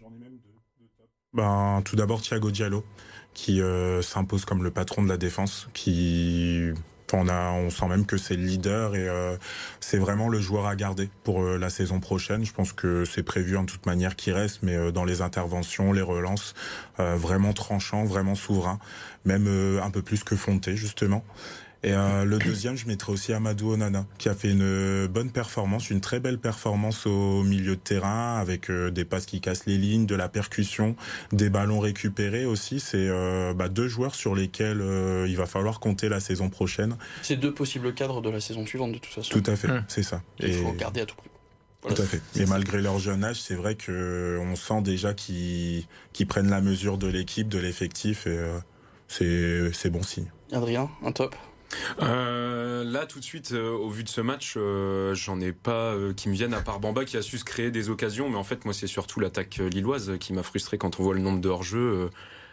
J'en 0.00 0.08
ai 0.08 0.18
même 0.18 0.38
deux, 0.38 1.04
Ben, 1.32 1.82
tout 1.84 1.96
d'abord 1.96 2.22
Thiago 2.22 2.52
Diallo, 2.52 2.84
qui 3.34 3.60
euh, 3.60 4.00
s'impose 4.00 4.44
comme 4.44 4.62
le 4.62 4.70
patron 4.70 5.02
de 5.02 5.08
la 5.08 5.16
défense, 5.16 5.68
qui 5.74 6.70
on, 7.12 7.28
a, 7.28 7.52
on 7.52 7.70
sent 7.70 7.86
même 7.86 8.06
que 8.06 8.16
c'est 8.16 8.36
le 8.36 8.44
leader 8.44 8.94
et 8.94 9.08
euh, 9.08 9.36
c'est 9.80 9.98
vraiment 9.98 10.28
le 10.28 10.40
joueur 10.40 10.66
à 10.66 10.76
garder 10.76 11.08
pour 11.24 11.42
euh, 11.42 11.58
la 11.58 11.70
saison 11.70 12.00
prochaine. 12.00 12.44
Je 12.44 12.52
pense 12.52 12.72
que 12.72 13.04
c'est 13.04 13.22
prévu 13.22 13.56
en 13.56 13.64
toute 13.64 13.86
manière 13.86 14.16
qu'il 14.16 14.32
reste, 14.32 14.60
mais 14.62 14.74
euh, 14.74 14.92
dans 14.92 15.04
les 15.04 15.22
interventions, 15.22 15.92
les 15.92 16.02
relances, 16.02 16.54
vraiment 16.98 17.52
tranchant, 17.52 18.04
vraiment 18.04 18.34
souverain, 18.34 18.78
même 19.26 19.46
un 19.82 19.90
peu 19.90 20.00
plus 20.00 20.24
que 20.24 20.34
Fonté 20.34 20.76
justement. 20.76 21.24
Et 21.82 21.92
euh, 21.92 22.24
le 22.24 22.38
deuxième, 22.38 22.76
je 22.76 22.86
mettrai 22.86 23.12
aussi 23.12 23.32
Amadou 23.32 23.72
Onana, 23.72 24.06
qui 24.18 24.28
a 24.28 24.34
fait 24.34 24.50
une 24.50 25.06
bonne 25.06 25.30
performance, 25.30 25.90
une 25.90 26.00
très 26.00 26.20
belle 26.20 26.38
performance 26.38 27.06
au 27.06 27.42
milieu 27.42 27.76
de 27.76 27.80
terrain, 27.80 28.38
avec 28.38 28.70
euh, 28.70 28.90
des 28.90 29.04
passes 29.04 29.26
qui 29.26 29.40
cassent 29.40 29.66
les 29.66 29.78
lignes, 29.78 30.06
de 30.06 30.14
la 30.14 30.28
percussion, 30.28 30.96
des 31.32 31.50
ballons 31.50 31.78
récupérés 31.78 32.46
aussi. 32.46 32.80
C'est 32.80 33.08
euh, 33.08 33.52
bah, 33.54 33.68
deux 33.68 33.88
joueurs 33.88 34.14
sur 34.14 34.34
lesquels 34.34 34.82
il 35.28 35.36
va 35.36 35.46
falloir 35.46 35.78
compter 35.78 36.08
la 36.08 36.20
saison 36.20 36.48
prochaine. 36.48 36.96
C'est 37.22 37.36
deux 37.36 37.52
possibles 37.52 37.94
cadres 37.94 38.22
de 38.22 38.30
la 38.30 38.40
saison 38.40 38.66
suivante, 38.66 38.92
de 38.92 38.98
toute 38.98 39.12
façon. 39.12 39.30
Tout 39.30 39.50
à 39.50 39.56
fait, 39.56 39.68
c'est 39.88 40.02
ça. 40.02 40.22
Il 40.40 40.54
faut 40.54 40.72
garder 40.72 41.02
à 41.02 41.06
tout 41.06 41.16
prix. 41.16 41.30
Tout 41.82 42.02
à 42.02 42.04
fait. 42.04 42.20
Et 42.34 42.46
malgré 42.46 42.82
leur 42.82 42.98
jeune 42.98 43.22
âge, 43.22 43.40
c'est 43.40 43.54
vrai 43.54 43.76
que 43.76 44.40
on 44.42 44.56
sent 44.56 44.82
déjà 44.82 45.14
qu'ils 45.14 45.86
prennent 46.26 46.50
la 46.50 46.60
mesure 46.60 46.98
de 46.98 47.06
l'équipe, 47.06 47.48
de 47.48 47.58
l'effectif, 47.58 48.26
et 48.26 48.50
c'est 49.08 49.90
bon 49.90 50.02
signe. 50.02 50.26
Adrien, 50.52 50.90
un 51.04 51.12
top? 51.12 51.36
Euh, 52.02 52.84
là, 52.84 53.06
tout 53.06 53.20
de 53.20 53.24
suite, 53.24 53.52
euh, 53.52 53.70
au 53.70 53.90
vu 53.90 54.04
de 54.04 54.08
ce 54.08 54.20
match, 54.20 54.54
euh, 54.56 55.14
j'en 55.14 55.40
ai 55.40 55.52
pas 55.52 55.94
qui 56.16 56.28
me 56.28 56.34
viennent 56.34 56.54
à 56.54 56.60
part 56.60 56.80
Bamba 56.80 57.04
qui 57.04 57.16
a 57.16 57.22
su 57.22 57.38
se 57.38 57.44
créer 57.44 57.70
des 57.70 57.90
occasions. 57.90 58.28
Mais 58.28 58.36
en 58.36 58.44
fait, 58.44 58.64
moi, 58.64 58.74
c'est 58.74 58.86
surtout 58.86 59.20
l'attaque 59.20 59.56
lilloise 59.56 60.12
qui 60.20 60.32
m'a 60.32 60.42
frustré 60.42 60.78
quand 60.78 61.00
on 61.00 61.02
voit 61.02 61.14
le 61.14 61.20
nombre 61.20 61.40
de 61.40 61.48
hors-jeu. 61.48 62.10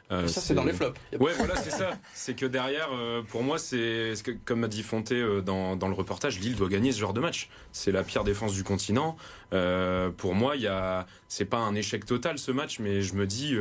ça, 0.09 0.27
c'est 0.27 0.53
dans 0.53 0.63
les 0.63 0.73
flops. 0.73 0.99
Ouais, 1.19 1.33
voilà, 1.37 1.55
c'est 1.55 1.71
ça. 1.71 1.97
C'est 2.13 2.35
que 2.35 2.45
derrière, 2.45 2.89
pour 3.29 3.43
moi, 3.43 3.57
c'est 3.57 4.13
comme 4.45 4.63
a 4.63 4.67
dit 4.67 4.83
Fonté 4.83 5.23
dans, 5.43 5.75
dans, 5.75 5.87
le 5.87 5.93
reportage, 5.93 6.39
Lille 6.39 6.55
doit 6.55 6.69
gagner 6.69 6.91
ce 6.91 6.99
genre 6.99 7.13
de 7.13 7.21
match. 7.21 7.49
C'est 7.71 7.91
la 7.91 8.03
pire 8.03 8.23
défense 8.23 8.53
du 8.53 8.63
continent. 8.63 9.17
pour 9.49 10.35
moi, 10.35 10.55
il 10.55 10.61
y 10.61 10.67
a, 10.67 11.05
c'est 11.27 11.45
pas 11.45 11.59
un 11.59 11.75
échec 11.75 12.05
total 12.05 12.37
ce 12.37 12.51
match, 12.51 12.79
mais 12.79 13.01
je 13.01 13.15
me 13.15 13.27
dis 13.27 13.55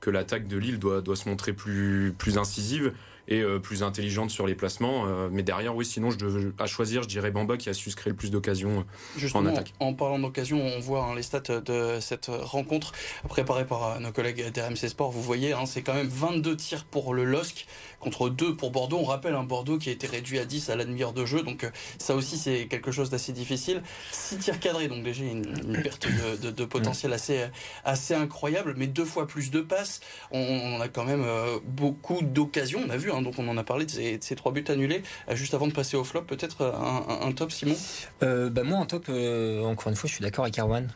que 0.00 0.10
l'attaque 0.10 0.48
de 0.48 0.56
Lille 0.56 0.78
doit, 0.78 1.00
doit 1.00 1.16
se 1.16 1.28
montrer 1.28 1.52
plus, 1.52 2.12
plus 2.18 2.38
incisive 2.38 2.92
et 3.28 3.40
euh, 3.40 3.58
plus 3.58 3.82
intelligente 3.82 4.30
sur 4.30 4.46
les 4.46 4.54
placements. 4.54 5.06
Euh, 5.06 5.28
mais 5.30 5.42
derrière, 5.42 5.74
oui, 5.76 5.84
sinon, 5.84 6.10
je 6.10 6.18
devais, 6.18 6.52
à 6.58 6.66
choisir, 6.66 7.02
je 7.02 7.08
dirais 7.08 7.30
Bamba 7.30 7.56
qui 7.56 7.68
a 7.68 7.74
su 7.74 7.90
se 7.90 7.96
créer 7.96 8.10
le 8.10 8.16
plus 8.16 8.30
d'occasions 8.30 8.84
euh, 9.22 9.28
en 9.34 9.46
attaque. 9.46 9.72
En 9.80 9.94
parlant 9.94 10.18
d'occasion, 10.18 10.60
on 10.60 10.80
voit 10.80 11.04
hein, 11.04 11.14
les 11.14 11.22
stats 11.22 11.60
de 11.60 11.98
cette 12.00 12.26
rencontre 12.26 12.92
préparée 13.28 13.66
par 13.66 14.00
nos 14.00 14.12
collègues 14.12 14.50
d'RMC 14.52 14.88
Sport. 14.88 15.10
Vous 15.10 15.22
voyez, 15.22 15.52
hein, 15.52 15.66
c'est 15.66 15.82
quand 15.82 15.94
même 15.94 16.08
22 16.08 16.56
tirs 16.56 16.84
pour 16.84 17.14
le 17.14 17.24
LOSC 17.24 17.66
contre 18.00 18.28
2 18.28 18.56
pour 18.56 18.70
Bordeaux. 18.70 18.98
On 18.98 19.04
rappelle 19.04 19.34
un 19.34 19.44
Bordeaux 19.44 19.78
qui 19.78 19.88
a 19.88 19.92
été 19.92 20.06
réduit 20.06 20.38
à 20.38 20.44
10 20.44 20.70
à 20.70 20.76
la 20.76 20.84
demi-heure 20.84 21.12
de 21.12 21.24
jeu. 21.24 21.42
Donc 21.42 21.70
ça 21.98 22.16
aussi, 22.16 22.36
c'est 22.36 22.66
quelque 22.66 22.90
chose 22.90 23.10
d'assez 23.10 23.32
difficile. 23.32 23.82
6 24.10 24.38
tirs 24.38 24.60
cadrés, 24.60 24.88
donc 24.88 25.04
déjà 25.04 25.24
une, 25.24 25.44
perte 25.82 26.08
de, 26.42 26.64
potentiel 26.64 27.12
assez, 27.12 27.46
assez 27.84 28.14
incroyable. 28.14 28.74
Mais 28.76 28.88
deux 28.88 29.04
fois 29.04 29.26
plus 29.26 29.50
de 29.50 29.60
passes. 29.60 30.00
On, 30.32 30.80
a 30.80 30.88
quand 30.88 31.04
même 31.04 31.24
beaucoup 31.64 32.22
d'occasions. 32.22 32.80
On 32.84 32.90
a 32.90 32.96
vu 32.96 33.11
Hein, 33.12 33.22
donc 33.22 33.34
on 33.38 33.48
en 33.48 33.56
a 33.56 33.64
parlé 33.64 33.86
de 33.86 33.90
ces, 33.90 34.36
trois 34.36 34.52
buts 34.52 34.64
annulés. 34.68 35.02
Euh, 35.28 35.36
juste 35.36 35.54
avant 35.54 35.66
de 35.66 35.72
passer 35.72 35.96
au 35.96 36.04
flop, 36.04 36.22
peut-être 36.22 36.62
euh, 36.62 37.26
un, 37.26 37.32
top, 37.32 37.52
Simon? 37.52 37.74
Euh, 38.22 38.50
bah 38.50 38.62
Moi, 38.62 38.78
un 38.78 38.86
top, 38.86 39.08
encore 39.08 39.88
une 39.88 39.96
fois, 39.96 40.08
je 40.08 40.14
suis 40.14 40.22
d'accord 40.22 40.44
avec 40.44 40.58
Arwan. 40.58 40.88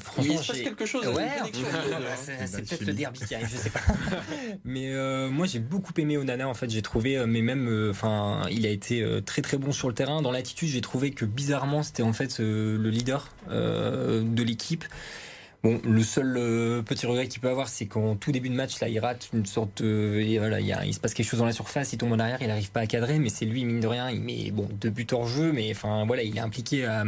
franchement, 0.00 0.34
il 0.34 0.38
se 0.38 0.46
passe 0.46 0.60
quelque 0.60 0.86
chose. 0.86 1.06
Ouais, 1.08 1.28
c'est 2.46 2.62
peut-être 2.62 2.86
le 2.86 2.92
derby 2.92 3.20
qui 3.20 3.34
arrive, 3.34 3.48
je 3.50 3.56
sais 3.56 3.70
pas. 3.70 3.80
mais 4.64 4.92
moi, 5.28 5.46
j'ai 5.46 5.60
beaucoup 5.60 5.92
aimé 5.98 6.16
Onana. 6.16 6.48
En 6.48 6.54
fait, 6.54 6.70
j'ai 6.70 6.82
trouvé, 6.82 7.24
mais 7.26 7.42
même, 7.42 7.88
enfin, 7.90 8.42
il 8.50 8.66
a 8.66 8.70
été 8.70 9.04
très 9.24 9.42
très 9.42 9.56
bon 9.56 9.72
sur 9.72 9.88
le 9.88 9.94
terrain. 9.94 10.22
Dans 10.22 10.32
l'attitude, 10.32 10.68
j'ai 10.68 10.80
trouvé 10.80 11.10
que 11.10 11.24
bizarrement, 11.24 11.82
c'était 11.82 12.02
en 12.02 12.12
fait 12.12 12.38
le 12.38 12.90
leader 12.90 13.28
de 13.48 14.42
l'équipe. 14.42 14.84
Bon, 15.62 15.78
le 15.84 16.02
seul 16.02 16.36
euh, 16.38 16.80
petit 16.80 17.04
regret 17.04 17.28
qu'il 17.28 17.40
peut 17.40 17.50
avoir, 17.50 17.68
c'est 17.68 17.84
qu'en 17.84 18.16
tout 18.16 18.32
début 18.32 18.48
de 18.48 18.54
match, 18.54 18.80
là, 18.80 18.88
il 18.88 18.98
rate 18.98 19.28
une 19.34 19.44
sorte 19.44 19.82
de, 19.82 20.38
voilà, 20.38 20.58
il, 20.60 20.94
se 20.94 21.00
passe 21.00 21.12
quelque 21.12 21.28
chose 21.28 21.40
dans 21.40 21.46
la 21.46 21.52
surface, 21.52 21.92
il 21.92 21.98
tombe 21.98 22.12
en 22.12 22.18
arrière, 22.18 22.38
il 22.40 22.48
n'arrive 22.48 22.70
pas 22.70 22.80
à 22.80 22.86
cadrer, 22.86 23.18
mais 23.18 23.28
c'est 23.28 23.44
lui, 23.44 23.66
mine 23.66 23.80
de 23.80 23.86
rien, 23.86 24.10
il 24.10 24.22
met 24.22 24.50
bon 24.50 24.68
deux 24.72 24.88
buts 24.88 25.06
hors 25.12 25.26
jeu, 25.26 25.52
mais 25.52 25.70
enfin 25.70 26.06
voilà, 26.06 26.22
il 26.22 26.34
est 26.36 26.40
impliqué 26.40 26.86
à 26.86 27.04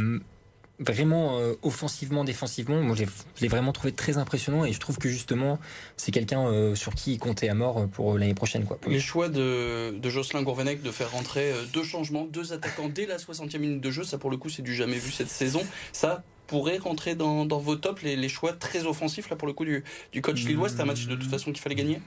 vraiment 0.79 1.39
euh, 1.39 1.53
offensivement, 1.61 2.23
défensivement, 2.23 2.81
moi 2.81 2.95
je 2.95 3.05
l'ai 3.41 3.47
vraiment 3.47 3.71
trouvé 3.71 3.91
très 3.91 4.17
impressionnant 4.17 4.65
et 4.65 4.73
je 4.73 4.79
trouve 4.79 4.97
que 4.97 5.07
justement 5.07 5.59
c'est 5.97 6.11
quelqu'un 6.11 6.47
euh, 6.47 6.75
sur 6.75 6.95
qui 6.95 7.13
il 7.13 7.19
comptait 7.19 7.47
à 7.47 7.53
mort 7.53 7.87
pour 7.89 8.17
l'année 8.17 8.33
prochaine. 8.33 8.65
Quoi. 8.65 8.79
Les 8.87 8.99
choix 8.99 9.29
de, 9.29 9.91
de 9.91 10.09
Jocelyn 10.09 10.41
Gourvenec 10.41 10.81
de 10.81 10.91
faire 10.91 11.11
rentrer 11.11 11.53
deux 11.73 11.83
changements, 11.83 12.25
deux 12.25 12.53
attaquants 12.53 12.89
dès 12.89 13.05
la 13.05 13.17
60e 13.17 13.59
minute 13.59 13.81
de 13.81 13.91
jeu, 13.91 14.03
ça 14.03 14.17
pour 14.17 14.31
le 14.31 14.37
coup 14.37 14.49
c'est 14.49 14.63
du 14.63 14.75
jamais 14.75 14.97
vu 14.97 15.11
cette 15.11 15.29
saison. 15.29 15.61
Ça 15.91 16.23
pourrait 16.53 16.77
rentrer 16.77 17.15
dans, 17.15 17.47
dans 17.47 17.57
vos 17.57 17.75
tops 17.75 18.03
les, 18.03 18.15
les, 18.15 18.29
choix 18.29 18.53
très 18.53 18.85
offensifs 18.85 19.27
là 19.31 19.35
pour 19.35 19.47
le 19.47 19.55
coup 19.55 19.65
du, 19.65 19.83
du 20.11 20.21
coach 20.21 20.43
Lillois. 20.45 20.69
C'est 20.69 20.81
un 20.81 20.85
match 20.85 21.07
de 21.07 21.15
toute 21.15 21.31
façon 21.31 21.51
qu'il 21.51 21.61
fallait 21.63 21.73
gagner? 21.73 21.99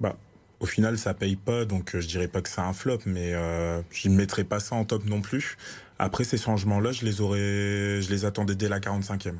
Bah, 0.00 0.16
au 0.60 0.64
final, 0.64 0.96
ça 0.96 1.12
paye 1.12 1.36
pas, 1.36 1.66
donc 1.66 1.90
je 1.94 2.06
dirais 2.06 2.26
pas 2.26 2.40
que 2.40 2.48
c'est 2.48 2.62
un 2.62 2.72
flop, 2.72 3.00
mais 3.04 3.34
euh, 3.34 3.82
je 3.90 4.08
ne 4.08 4.14
mettrais 4.14 4.44
pas 4.44 4.60
ça 4.60 4.76
en 4.76 4.86
top 4.86 5.04
non 5.04 5.20
plus. 5.20 5.58
Après, 5.98 6.24
ces 6.24 6.38
changements-là, 6.38 6.92
je 6.92 7.04
les 7.04 7.20
aurais, 7.20 8.00
je 8.00 8.08
les 8.08 8.24
attendais 8.24 8.54
dès 8.54 8.70
la 8.70 8.80
45e. 8.80 9.34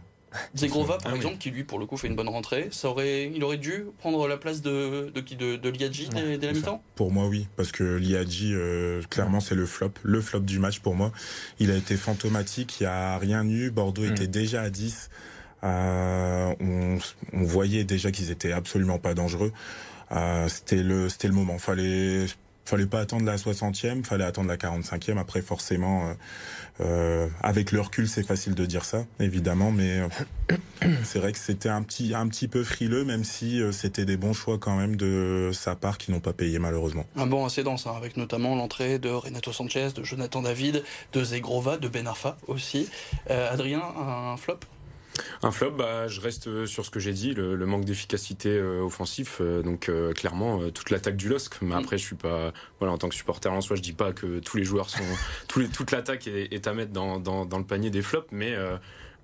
Zegrova, 0.55 0.99
par 0.99 1.13
ah 1.13 1.17
exemple, 1.17 1.39
qui 1.39 1.51
lui, 1.51 1.65
pour 1.65 1.79
le 1.79 1.87
coup, 1.87 1.97
fait 1.97 2.09
une 2.09 2.17
bonne 2.17 2.29
rentrée, 2.29 2.69
ça 2.71 2.89
aurait, 2.89 3.31
il 3.35 3.43
aurait 3.45 3.59
dû 3.59 3.85
prendre 3.99 4.27
la 4.29 4.37
place 4.37 4.63
de, 4.63 5.11
de 5.15 5.21
qui 5.21 5.37
De, 5.37 5.57
de 5.57 5.69
Liadji 5.69 6.09
dès, 6.09 6.37
la 6.47 6.53
mi-temps 6.53 6.83
Pour 6.95 7.13
moi, 7.13 7.27
oui, 7.27 7.49
parce 7.57 7.73
que 7.73 7.83
Liadji, 7.83 8.53
euh, 8.55 9.03
clairement, 9.11 9.41
c'est 9.41 9.55
le 9.55 9.67
flop, 9.67 9.93
le 10.03 10.21
flop 10.21 10.41
du 10.41 10.59
match 10.59 10.81
pour 10.81 10.95
moi. 10.95 11.13
Il 11.59 11.71
a 11.71 11.77
été 11.77 11.97
fantomatique, 11.97 12.81
il 12.81 12.85
n'y 12.85 12.89
a 12.89 13.19
rien 13.19 13.45
eu. 13.47 13.71
Bordeaux 13.71 14.03
mm. 14.03 14.13
était 14.13 14.27
déjà 14.27 14.63
à 14.63 14.71
10. 14.71 15.11
Euh, 15.65 16.55
on, 16.61 16.99
on, 17.33 17.45
voyait 17.45 17.85
déjà 17.85 18.11
qu'ils 18.11 18.31
étaient 18.31 18.53
absolument 18.53 18.99
pas 18.99 19.15
dangereux. 19.15 19.53
Euh, 20.11 20.49
c'était 20.49 20.83
le, 20.83 21.09
c'était 21.09 21.29
le 21.29 21.35
moment. 21.35 21.59
Fallait, 21.59 22.27
fallait 22.65 22.87
pas 22.87 23.01
attendre 23.01 23.25
la 23.25 23.37
60e, 23.37 24.05
fallait 24.05 24.25
attendre 24.25 24.49
la 24.49 24.57
45e. 24.57 25.19
Après, 25.19 25.43
forcément, 25.43 26.09
euh, 26.09 26.15
euh, 26.81 27.29
avec 27.41 27.73
le 27.73 27.81
recul, 27.81 28.09
c'est 28.09 28.23
facile 28.23 28.55
de 28.55 28.65
dire 28.67 28.85
ça, 28.85 29.05
évidemment, 29.21 29.71
mais 29.71 30.01
euh, 30.01 30.57
c'est 31.05 31.19
vrai 31.19 31.33
que 31.33 31.39
c'était 31.39 31.69
un 31.69 31.83
petit, 31.83 32.15
un 32.15 32.29
petit 32.29 32.49
peu 32.49 32.65
frileux, 32.65 33.05
même 33.05 33.25
si 33.25 33.61
c'était 33.73 34.05
des 34.05 34.17
bons 34.17 34.33
choix 34.33 34.59
quand 34.59 34.77
même 34.77 34.97
de 34.97 35.51
sa 35.53 35.75
part 35.75 35.99
qui 35.99 36.11
n'ont 36.11 36.21
pas 36.21 36.33
payé 36.33 36.59
malheureusement. 36.59 37.05
Un 37.17 37.27
bon 37.27 37.47
dense, 37.47 37.87
hein, 37.87 37.95
avec 37.97 38.17
notamment 38.17 38.55
l'entrée 38.57 38.99
de 38.99 39.09
Renato 39.09 39.53
Sanchez, 39.53 39.89
de 39.95 40.05
Jonathan 40.05 40.43
David, 40.43 40.83
de 41.13 41.25
Zegrova, 41.25 41.77
de 41.77 41.89
Ben 41.89 42.07
Arfa 42.07 42.37
aussi. 42.47 42.89
Adrien, 43.29 43.83
un 43.83 44.37
flop? 44.37 44.61
Un 45.43 45.51
flop, 45.51 45.73
bah, 45.73 46.09
je 46.09 46.21
reste 46.21 46.67
sur 46.67 46.85
ce 46.85 46.91
que 46.91 47.01
j'ai 47.01 47.13
dit, 47.13 47.35
le, 47.35 47.67
manque 47.67 47.85
d'efficacité 47.85 48.51
euh, 48.51 48.83
offensif. 48.83 49.39
Euh, 49.41 49.63
donc 49.63 49.89
euh, 49.89 50.13
clairement, 50.13 50.71
toute 50.71 50.91
l'attaque 50.91 51.17
du 51.17 51.29
LOSC. 51.29 51.61
Mais 51.63 51.75
après, 51.75 51.99
je 51.99 52.05
suis 52.05 52.17
pas, 52.17 52.53
voilà, 52.79 52.95
en 52.95 52.99
tant 52.99 53.09
que 53.09 53.15
supporter 53.15 53.53
en 53.53 53.61
soi, 53.61 53.77
je 53.77 53.83
dis 53.83 53.93
pas 53.93 54.13
que 54.13 54.39
tous 54.39 54.57
les 54.57 54.65
joueurs 54.65 54.91
sont, 54.91 55.03
tous 55.49 55.61
les, 55.61 55.69
toute 55.69 55.91
l'attaque 55.91 56.27
est, 56.27 56.67
à 56.67 56.75
mettre 56.75 56.93
dans, 56.93 57.19
dans, 57.19 57.45
dans, 57.45 57.59
le 57.59 57.65
panier 57.65 57.91
des 57.91 58.03
flops, 58.03 58.29
mais 58.33 58.57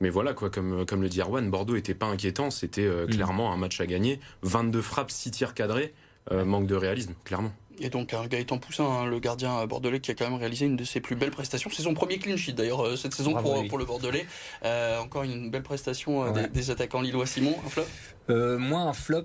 mais 0.00 0.10
voilà, 0.10 0.32
quoi, 0.32 0.48
comme, 0.48 0.86
comme 0.86 1.02
le 1.02 1.08
dit 1.08 1.20
Arwan, 1.20 1.50
Bordeaux 1.50 1.74
était 1.74 1.94
pas 1.94 2.06
inquiétant, 2.06 2.50
c'était 2.50 2.86
mm. 2.86 3.06
clairement 3.08 3.52
un 3.52 3.56
match 3.56 3.80
à 3.80 3.86
gagner. 3.86 4.20
22 4.42 4.80
frappes, 4.80 5.10
6 5.10 5.30
tirs 5.32 5.54
cadrés, 5.54 5.92
manque 6.30 6.66
de 6.66 6.76
réalisme, 6.76 7.14
clairement. 7.24 7.52
Et 7.80 7.90
donc 7.90 8.14
un 8.14 8.26
Gaëtan 8.26 8.58
Poussin, 8.58 8.84
hein, 8.84 9.06
le 9.06 9.18
gardien 9.20 9.66
bordelais, 9.66 10.00
qui 10.00 10.10
a 10.10 10.14
quand 10.14 10.28
même 10.28 10.38
réalisé 10.38 10.66
une 10.66 10.76
de 10.76 10.84
ses 10.84 11.00
plus 11.00 11.16
belles 11.16 11.30
prestations. 11.30 11.70
C'est 11.72 11.82
son 11.82 11.94
premier 11.94 12.18
clean 12.18 12.36
sheet 12.36 12.52
d'ailleurs 12.52 12.84
euh, 12.84 12.96
cette 12.96 13.14
saison 13.14 13.34
pour, 13.34 13.66
pour, 13.68 13.78
le 13.78 13.84
bordelais. 13.84 14.26
Euh, 14.64 14.98
encore 14.98 15.22
une 15.22 15.50
belle 15.50 15.62
prestation 15.62 16.24
euh, 16.24 16.46
des, 16.52 16.70
attaquants 16.70 17.00
lillois. 17.00 17.26
Simon, 17.26 17.54
un 17.64 17.68
flop? 17.68 17.84
Moi, 18.28 18.80
un 18.80 18.92
flop, 18.92 19.24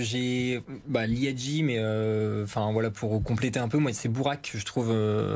j'ai 0.00 0.60
bah, 0.86 1.06
Liadji, 1.06 1.62
mais 1.62 1.78
enfin 2.42 2.72
voilà 2.72 2.90
pour 2.90 3.22
compléter 3.22 3.60
un 3.60 3.68
peu, 3.68 3.78
moi 3.78 3.92
c'est 3.92 4.08
Bourak. 4.08 4.50
Je 4.52 4.64
trouve, 4.64 4.90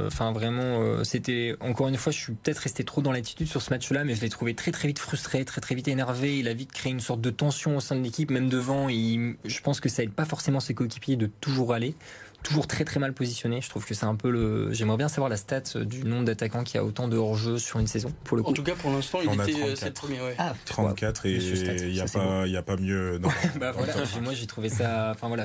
enfin 0.07 0.33
vraiment, 0.33 1.05
c'était 1.05 1.55
encore 1.61 1.87
une 1.87 1.97
fois, 1.97 2.11
je 2.11 2.19
suis 2.19 2.33
peut-être 2.33 2.59
resté 2.59 2.83
trop 2.83 3.01
dans 3.01 3.13
l'attitude 3.13 3.47
sur 3.47 3.63
ce 3.63 3.71
match-là, 3.71 4.03
mais 4.03 4.17
je 4.17 4.23
l'ai 4.23 4.29
trouvé 4.29 4.55
très 4.55 4.73
très 4.73 4.89
vite 4.89 4.99
frustré, 4.99 5.45
très 5.45 5.61
très 5.61 5.77
vite 5.77 5.87
énervé. 5.87 6.39
Il 6.39 6.49
a 6.49 6.55
vite 6.55 6.73
créé 6.73 6.91
une 6.91 6.99
sorte 6.99 7.21
de 7.21 7.31
tension 7.31 7.77
au 7.77 7.81
sein 7.81 7.95
de 7.95 8.03
l'équipe, 8.03 8.31
même 8.33 8.49
devant. 8.49 8.89
je 8.89 9.61
pense 9.61 9.79
que 9.79 9.89
ça 9.89 10.03
aide 10.03 10.13
pas 10.13 10.25
forcément 10.25 10.59
ses 10.59 10.75
coéquipiers 10.75 11.15
de 11.15 11.27
toujours 11.27 11.73
aller 11.73 11.95
toujours 12.43 12.67
très 12.67 12.85
très 12.85 13.01
mal 13.01 13.13
positionné. 13.13 13.61
Je 13.61 13.69
trouve 13.69 13.85
que 13.85 13.95
c'est 13.95 14.07
un 14.07 14.15
peu 14.15 14.31
le. 14.31 14.73
J'aimerais 14.73 14.97
bien 14.97 15.09
savoir 15.09 15.29
la 15.29 15.37
stat 15.37 15.63
du 15.85 16.05
nombre 16.05 16.25
d'attaquants 16.25 16.65
qui 16.65 16.79
a 16.79 16.85
autant 16.85 17.09
de 17.09 17.17
hors-jeu 17.17 17.59
sur 17.59 17.81
une 17.81 17.87
saison. 17.87 18.13
Pour 18.25 18.37
le 18.37 18.43
coup. 18.43 18.51
En 18.51 18.55
tout 18.55 18.63
cas, 18.63 18.75
pour 18.75 18.91
l'instant, 18.91 19.21
il 19.23 19.33
était 19.33 19.87
euh, 19.87 19.91
premier. 19.93 20.21
Ouais. 20.21 20.35
Ah, 20.39 20.55
34 20.67 21.27
et 21.27 21.37
il 21.37 21.93
n'y 21.93 22.01
a, 22.01 22.07
pas, 22.07 22.45
a 22.45 22.63
pas 22.63 22.77
mieux. 22.77 23.19
Non. 23.19 23.29
bah, 23.61 23.73
voilà, 23.73 23.95
moi 24.23 24.35
j'ai 24.35 24.47
trouvé 24.47 24.69
ça. 24.69 25.13
Enfin 25.15 25.29
voilà, 25.29 25.45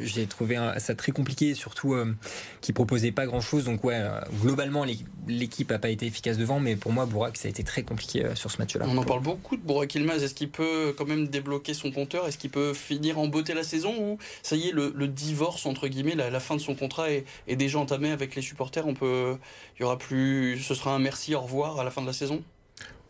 j'ai 0.00 0.26
trouvé 0.26 0.58
ça 0.78 0.94
très 0.94 1.12
compliqué, 1.12 1.54
surtout 1.54 1.94
euh, 1.94 2.14
qui 2.60 2.72
proposait 2.72 3.12
pas 3.12 3.26
grand 3.26 3.40
chose. 3.40 3.64
Donc 3.64 3.84
ouais, 3.84 3.96
euh, 3.96 4.20
globalement 4.42 4.84
l'équipe 5.26 5.70
a 5.72 5.78
pas 5.78 5.90
été 5.90 6.06
efficace 6.06 6.36
devant, 6.38 6.60
mais 6.60 6.76
pour 6.76 6.92
moi 6.92 7.06
Bourak 7.06 7.36
ça 7.36 7.48
a 7.48 7.50
été 7.50 7.64
très 7.64 7.82
compliqué 7.82 8.24
euh, 8.24 8.34
sur 8.34 8.50
ce 8.50 8.58
match-là. 8.58 8.86
On 8.88 8.96
en 8.98 9.04
parle 9.04 9.22
beaucoup 9.22 9.56
de 9.56 9.62
Bourak 9.62 9.94
Ilmaz. 9.94 10.22
Est-ce 10.22 10.34
qu'il 10.34 10.50
peut 10.50 10.94
quand 10.96 11.06
même 11.06 11.28
débloquer 11.28 11.74
son 11.74 11.90
compteur? 11.90 12.26
Est-ce 12.26 12.38
qu'il 12.38 12.50
peut 12.50 12.74
finir 12.74 13.18
en 13.18 13.28
beauté 13.28 13.54
la 13.54 13.64
saison? 13.64 13.94
Ou 13.98 14.18
ça 14.42 14.56
y 14.56 14.68
est 14.68 14.72
le, 14.72 14.92
le 14.94 15.08
divorce 15.08 15.66
entre 15.66 15.88
guillemets 15.88 16.13
la, 16.14 16.40
fin 16.40 16.56
de 16.56 16.60
son 16.60 16.74
contrat 16.74 17.10
est, 17.10 17.24
déjà 17.56 17.78
entamée 17.78 18.10
avec 18.10 18.34
les 18.34 18.42
supporters. 18.42 18.86
On 18.86 18.94
peut, 18.94 19.36
y 19.80 19.82
aura 19.82 19.98
plus, 19.98 20.58
ce 20.60 20.74
sera 20.74 20.94
un 20.94 20.98
merci, 20.98 21.34
au 21.34 21.40
revoir 21.40 21.80
à 21.80 21.84
la 21.84 21.90
fin 21.90 22.02
de 22.02 22.06
la 22.06 22.12
saison. 22.12 22.42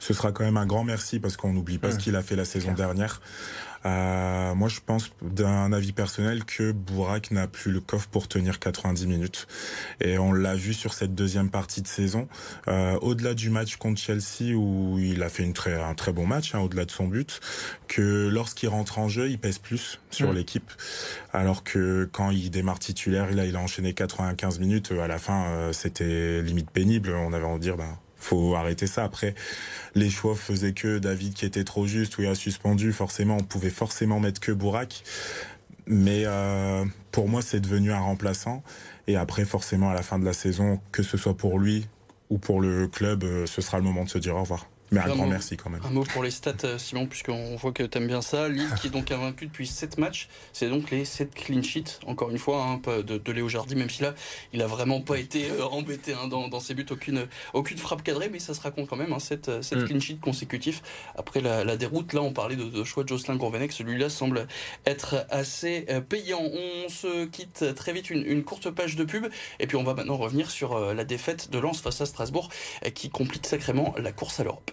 Ce 0.05 0.13
sera 0.13 0.33
quand 0.33 0.45
même 0.45 0.59
un 0.59 0.67
grand 0.67 0.85
merci 0.85 1.19
parce 1.19 1.39
qu'on 1.39 1.55
n'oublie 1.55 1.79
pas 1.79 1.91
ce 1.91 1.97
qu'il 1.97 2.15
a 2.15 2.21
fait 2.21 2.37
la 2.37 2.45
saison 2.45 2.75
dernière. 2.75 3.23
Euh, 3.87 4.55
moi, 4.55 4.69
je 4.69 4.81
pense 4.85 5.11
d'un 5.23 5.73
avis 5.73 5.93
personnel 5.93 6.45
que 6.45 6.73
Bourak 6.73 7.31
n'a 7.31 7.47
plus 7.47 7.73
le 7.73 7.81
coffre 7.81 8.09
pour 8.09 8.29
tenir 8.29 8.59
90 8.59 9.07
minutes. 9.07 9.47
Et 10.03 10.19
on 10.19 10.35
l'a 10.35 10.57
vu 10.57 10.75
sur 10.75 10.93
cette 10.93 11.15
deuxième 11.15 11.49
partie 11.49 11.81
de 11.81 11.87
saison. 11.87 12.29
Euh, 12.69 12.99
au-delà 13.01 13.33
du 13.33 13.49
match 13.49 13.77
contre 13.77 13.99
Chelsea 13.99 14.55
où 14.55 14.99
il 14.99 15.23
a 15.23 15.31
fait 15.31 15.43
une 15.43 15.55
très, 15.55 15.83
un 15.83 15.95
très 15.95 16.13
bon 16.13 16.27
match, 16.27 16.55
hein, 16.55 16.59
au-delà 16.59 16.85
de 16.85 16.91
son 16.91 17.09
but, 17.09 17.41
que 17.89 18.29
lorsqu'il 18.29 18.69
rentre 18.69 18.99
en 18.99 19.09
jeu, 19.09 19.31
il 19.31 19.39
pèse 19.39 19.57
plus 19.57 20.01
sur 20.11 20.35
l'équipe. 20.35 20.71
Alors 21.33 21.65
que 21.65 22.07
quand 22.13 22.31
il 22.31 22.51
démarre 22.51 22.79
titulaire, 22.79 23.29
il 23.31 23.41
a, 23.41 23.47
il 23.47 23.57
a 23.57 23.61
enchaîné 23.61 23.95
95 23.95 24.59
minutes. 24.61 24.93
À 24.93 25.09
la 25.09 25.19
fin, 25.19 25.47
euh, 25.47 25.73
c'était 25.73 26.43
limite 26.43 26.71
pénible. 26.71 27.15
On 27.15 27.33
avait 27.33 27.47
envie 27.47 27.59
de 27.59 27.63
dire, 27.63 27.79
ben, 27.79 27.99
faut 28.25 28.55
arrêter 28.55 28.87
ça. 28.87 29.05
Après, 29.05 29.35
les 29.95 30.11
choix 30.11 30.35
faisaient 30.35 30.73
que 30.73 30.99
David 30.99 31.35
qui 31.35 31.45
était 31.45 31.65
trop 31.65 31.87
juste 31.87 32.19
ou 32.19 32.23
il 32.23 32.29
a 32.29 32.35
suspendu. 32.35 32.93
Forcément, 32.93 33.37
on 33.37 33.45
pouvait 33.45 33.71
forcément 33.71 34.21
mettre 34.21 34.41
que 34.41 34.53
Bourak. 34.53 35.05
Mais 35.87 36.23
euh, 36.25 36.85
pour 37.13 37.29
moi, 37.29 37.43
c'est 37.43 37.61
devenu 37.61 37.93
un 37.93 38.01
remplaçant. 38.01 38.63
Et 39.07 39.17
après, 39.17 39.45
forcément, 39.45 39.91
à 39.91 39.95
la 39.95 40.03
fin 40.03 40.19
de 40.19 40.25
la 40.25 40.33
saison, 40.33 40.81
que 40.93 41.03
ce 41.03 41.17
soit 41.17 41.37
pour 41.37 41.59
lui 41.59 41.87
ou 42.31 42.39
pour 42.39 42.61
le 42.61 42.89
club, 42.89 43.25
euh, 43.25 43.47
ce 43.47 43.61
sera 43.61 43.79
le 43.79 43.85
moment 43.85 44.05
de 44.05 44.09
se 44.09 44.19
dire 44.19 44.35
au 44.35 44.41
revoir. 44.41 44.67
Mais 44.95 45.01
un, 45.01 45.15
grand 45.15 45.27
merci 45.27 45.57
quand 45.57 45.71
même. 45.71 45.81
Un 45.85 45.91
mot 45.91 46.05
pour 46.05 46.23
les 46.23 46.31
stats, 46.31 46.53
euh, 46.65 46.79
Simon, 46.79 47.07
puisqu'on 47.07 47.57
voit 47.57 47.73
que 47.73 47.83
tu 47.83 47.99
aimes 47.99 48.07
bien 48.07 48.23
ça. 48.23 48.49
Lille 48.49 48.69
qui 48.81 48.87
est 48.87 48.91
donc 48.91 49.11
invaincu 49.11 49.47
depuis 49.47 49.67
7 49.67 49.99
matchs. 49.99 50.29
C'est 50.53 50.69
donc 50.69 50.91
les 50.91 51.05
7 51.05 51.35
clean 51.35 51.63
sheets, 51.63 51.99
encore 52.07 52.31
une 52.31 52.39
fois, 52.39 52.63
hein, 52.65 52.81
de, 53.03 53.19
de, 53.19 53.33
Léo 53.33 53.49
Jardy, 53.49 53.75
même 53.75 53.91
si 53.91 54.03
là, 54.03 54.15
il 54.53 54.63
a 54.63 54.67
vraiment 54.67 55.01
pas 55.01 55.19
été 55.19 55.51
euh, 55.51 55.65
embêté 55.65 56.13
hein, 56.13 56.29
dans, 56.29 56.61
ses 56.61 56.75
buts. 56.75 56.87
Aucune, 56.91 57.27
aucune 57.55 57.79
frappe 57.79 58.03
cadrée, 58.03 58.29
mais 58.31 58.39
ça 58.39 58.55
se 58.55 58.61
raconte 58.61 58.89
quand 58.89 58.97
même. 58.97 59.13
Hein, 59.13 59.19
7, 59.19 59.49
euh, 59.49 59.61
mm. 59.61 59.85
clean 59.87 60.01
sheets 60.01 60.19
consécutifs 60.21 60.83
après 61.17 61.41
la, 61.41 61.77
déroute. 61.77 62.13
Là, 62.13 62.23
on 62.23 62.33
parlait 62.33 62.57
de, 62.57 62.85
choix 62.85 63.03
de 63.03 63.09
Jocelyn 63.09 63.37
Gourvenec. 63.37 63.73
Celui-là 63.73 64.09
semble 64.09 64.47
être 64.87 65.27
assez 65.31 65.87
payant. 66.09 66.41
On 66.41 66.89
se 66.89 67.25
quitte 67.27 67.75
très 67.75 67.93
vite 67.93 68.11
une, 68.11 68.25
une, 68.25 68.45
courte 68.45 68.71
page 68.71 68.95
de 68.95 69.05
pub. 69.05 69.27
Et 69.59 69.67
puis, 69.67 69.77
on 69.77 69.83
va 69.83 69.95
maintenant 69.95 70.17
revenir 70.17 70.51
sur 70.51 70.79
la 70.95 71.05
défaite 71.05 71.51
de 71.51 71.59
Lens 71.59 71.81
face 71.81 72.01
à 72.01 72.07
Strasbourg 72.07 72.49
qui 72.95 73.11
complique 73.11 73.47
sacrément 73.47 73.95
la 73.99 74.13
course 74.13 74.39
à 74.39 74.45
l'Europe. 74.45 74.71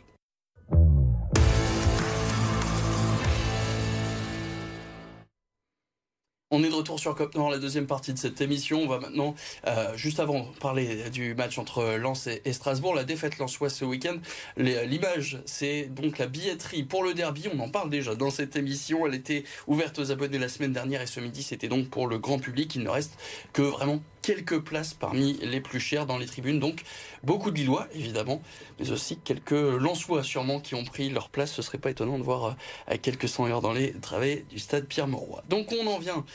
On 6.53 6.65
est 6.65 6.69
de 6.69 6.73
retour 6.73 6.99
sur 6.99 7.15
Cop 7.15 7.33
Nord, 7.35 7.49
la 7.49 7.59
deuxième 7.59 7.87
partie 7.87 8.11
de 8.11 8.17
cette 8.17 8.41
émission. 8.41 8.81
On 8.81 8.87
va 8.87 8.99
maintenant, 8.99 9.35
euh, 9.67 9.95
juste 9.95 10.19
avant, 10.19 10.43
parler 10.59 11.09
du 11.09 11.33
match 11.33 11.57
entre 11.57 11.95
Lens 11.95 12.27
et, 12.27 12.51
Strasbourg, 12.51 12.93
la 12.93 13.05
défaite 13.05 13.37
lensois 13.37 13.69
ce 13.69 13.85
week-end. 13.85 14.17
L'image, 14.57 15.41
c'est 15.45 15.83
donc 15.83 16.17
la 16.17 16.27
billetterie 16.27 16.83
pour 16.83 17.05
le 17.05 17.13
derby. 17.13 17.47
On 17.55 17.59
en 17.61 17.69
parle 17.69 17.89
déjà 17.89 18.15
dans 18.15 18.31
cette 18.31 18.57
émission. 18.57 19.07
Elle 19.07 19.15
était 19.15 19.45
ouverte 19.65 19.97
aux 19.99 20.11
abonnés 20.11 20.39
la 20.39 20.49
semaine 20.49 20.73
dernière 20.73 21.01
et 21.01 21.07
ce 21.07 21.21
midi, 21.21 21.41
c'était 21.41 21.69
donc 21.69 21.87
pour 21.87 22.05
le 22.05 22.19
grand 22.19 22.37
public. 22.37 22.75
Il 22.75 22.83
ne 22.83 22.89
reste 22.89 23.17
que 23.53 23.61
vraiment 23.61 24.03
quelques 24.21 24.59
places 24.59 24.93
parmi 24.93 25.33
les 25.41 25.61
plus 25.61 25.79
chères 25.79 26.05
dans 26.05 26.17
les 26.17 26.25
tribunes. 26.25 26.59
Donc 26.59 26.83
beaucoup 27.23 27.51
de 27.51 27.57
Lillois, 27.57 27.87
évidemment, 27.93 28.41
mais 28.79 28.91
aussi 28.91 29.17
quelques 29.17 29.51
Lensois 29.51 30.23
sûrement 30.23 30.59
qui 30.59 30.75
ont 30.75 30.83
pris 30.83 31.09
leur 31.09 31.29
place. 31.29 31.51
Ce 31.51 31.61
serait 31.61 31.77
pas 31.77 31.91
étonnant 31.91 32.17
de 32.17 32.23
voir 32.23 32.55
euh, 32.89 32.97
quelques 33.01 33.27
cent 33.27 33.47
heures 33.47 33.61
dans 33.61 33.73
les 33.73 33.93
travées 33.93 34.45
du 34.49 34.59
stade 34.59 34.85
Pierre-Mauroy. 34.85 35.43
Donc 35.49 35.71
on 35.71 35.87
en 35.87 35.99
vient 35.99 36.25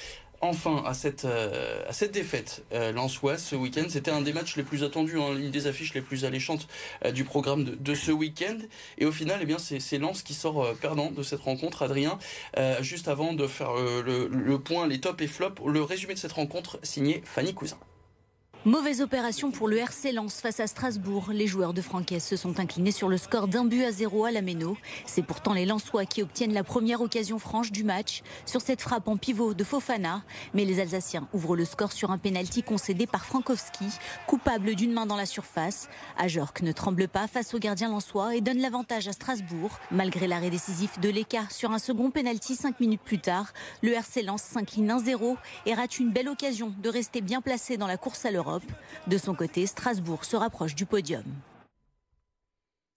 enfin 0.40 0.82
à 0.86 0.94
cette, 0.94 1.24
euh, 1.24 1.82
à 1.88 1.92
cette 1.92 2.12
défaite 2.12 2.64
euh, 2.72 2.92
ce 3.38 3.56
week-end. 3.56 3.84
C'était 3.88 4.10
un 4.10 4.20
des 4.20 4.32
matchs 4.32 4.56
les 4.56 4.62
plus 4.62 4.84
attendus, 4.84 5.18
hein, 5.18 5.36
une 5.36 5.50
des 5.50 5.66
affiches 5.66 5.94
les 5.94 6.00
plus 6.00 6.24
alléchantes 6.24 6.68
euh, 7.04 7.12
du 7.12 7.24
programme 7.24 7.64
de, 7.64 7.94
ce 7.94 8.12
week-end. 8.12 8.58
Et 8.98 9.06
au 9.06 9.12
final, 9.12 9.38
eh 9.42 9.46
bien, 9.46 9.58
c'est 9.58 9.98
Lens 9.98 10.22
qui 10.22 10.34
sort 10.34 10.64
euh, 10.64 10.74
perdant 10.74 11.10
de 11.10 11.22
cette 11.22 11.40
rencontre. 11.40 11.82
Adrien, 11.82 12.18
juste 12.80 13.08
avant 13.08 13.32
de 13.32 13.46
faire 13.46 13.72
le, 13.74 14.28
le, 14.28 14.58
point, 14.58 14.86
les 14.86 15.00
tops 15.00 15.22
et 15.22 15.26
flops, 15.26 15.60
le 15.66 15.82
résumé 15.82 16.14
de 16.14 16.18
cette 16.18 16.32
rencontre 16.32 16.78
signé 16.82 17.22
Fanny 17.24 17.54
Cousin. 17.54 17.78
Mauvaise 18.66 19.00
opération 19.00 19.52
pour 19.52 19.68
le 19.68 19.76
RC 19.78 20.10
Lens 20.10 20.40
face 20.40 20.58
à 20.58 20.66
Strasbourg. 20.66 21.26
Les 21.32 21.46
joueurs 21.46 21.72
de 21.72 21.80
Francaise 21.80 22.24
se 22.24 22.34
sont 22.34 22.58
inclinés 22.58 22.90
sur 22.90 23.08
le 23.08 23.16
score 23.16 23.46
d'un 23.46 23.64
but 23.64 23.84
à 23.84 23.92
zéro 23.92 24.24
à 24.24 24.32
la 24.32 24.42
Méno. 24.42 24.76
C'est 25.06 25.22
pourtant 25.22 25.52
les 25.52 25.64
Lensois 25.64 26.04
qui 26.04 26.20
obtiennent 26.20 26.52
la 26.52 26.64
première 26.64 27.00
occasion 27.00 27.38
franche 27.38 27.70
du 27.70 27.84
match 27.84 28.24
sur 28.44 28.60
cette 28.60 28.80
frappe 28.80 29.06
en 29.06 29.18
pivot 29.18 29.54
de 29.54 29.62
Fofana. 29.62 30.24
Mais 30.52 30.64
les 30.64 30.80
Alsaciens 30.80 31.28
ouvrent 31.32 31.54
le 31.54 31.64
score 31.64 31.92
sur 31.92 32.10
un 32.10 32.18
pénalty 32.18 32.64
concédé 32.64 33.06
par 33.06 33.24
Frankowski, 33.24 33.86
coupable 34.26 34.74
d'une 34.74 34.92
main 34.92 35.06
dans 35.06 35.14
la 35.14 35.26
surface. 35.26 35.88
Ajorc 36.18 36.60
ne 36.62 36.72
tremble 36.72 37.06
pas 37.06 37.28
face 37.28 37.54
au 37.54 37.60
gardien 37.60 37.88
lensois 37.88 38.34
et 38.34 38.40
donne 38.40 38.58
l'avantage 38.58 39.06
à 39.06 39.12
Strasbourg. 39.12 39.78
Malgré 39.92 40.26
l'arrêt 40.26 40.50
décisif 40.50 40.98
de 40.98 41.08
l'écart 41.08 41.52
sur 41.52 41.70
un 41.70 41.78
second 41.78 42.10
pénalty 42.10 42.56
cinq 42.56 42.80
minutes 42.80 43.02
plus 43.04 43.20
tard, 43.20 43.52
le 43.82 43.92
RC 43.92 44.22
Lens 44.22 44.42
s'incline 44.42 44.90
1-0 44.90 45.36
et 45.66 45.74
rate 45.74 46.00
une 46.00 46.10
belle 46.10 46.28
occasion 46.28 46.74
de 46.82 46.88
rester 46.88 47.20
bien 47.20 47.40
placé 47.40 47.76
dans 47.76 47.86
la 47.86 47.96
course 47.96 48.24
à 48.24 48.32
l'Europe. 48.32 48.55
De 49.06 49.18
son 49.18 49.34
côté, 49.34 49.66
Strasbourg 49.66 50.24
se 50.24 50.36
rapproche 50.36 50.74
du 50.74 50.86
podium. 50.86 51.24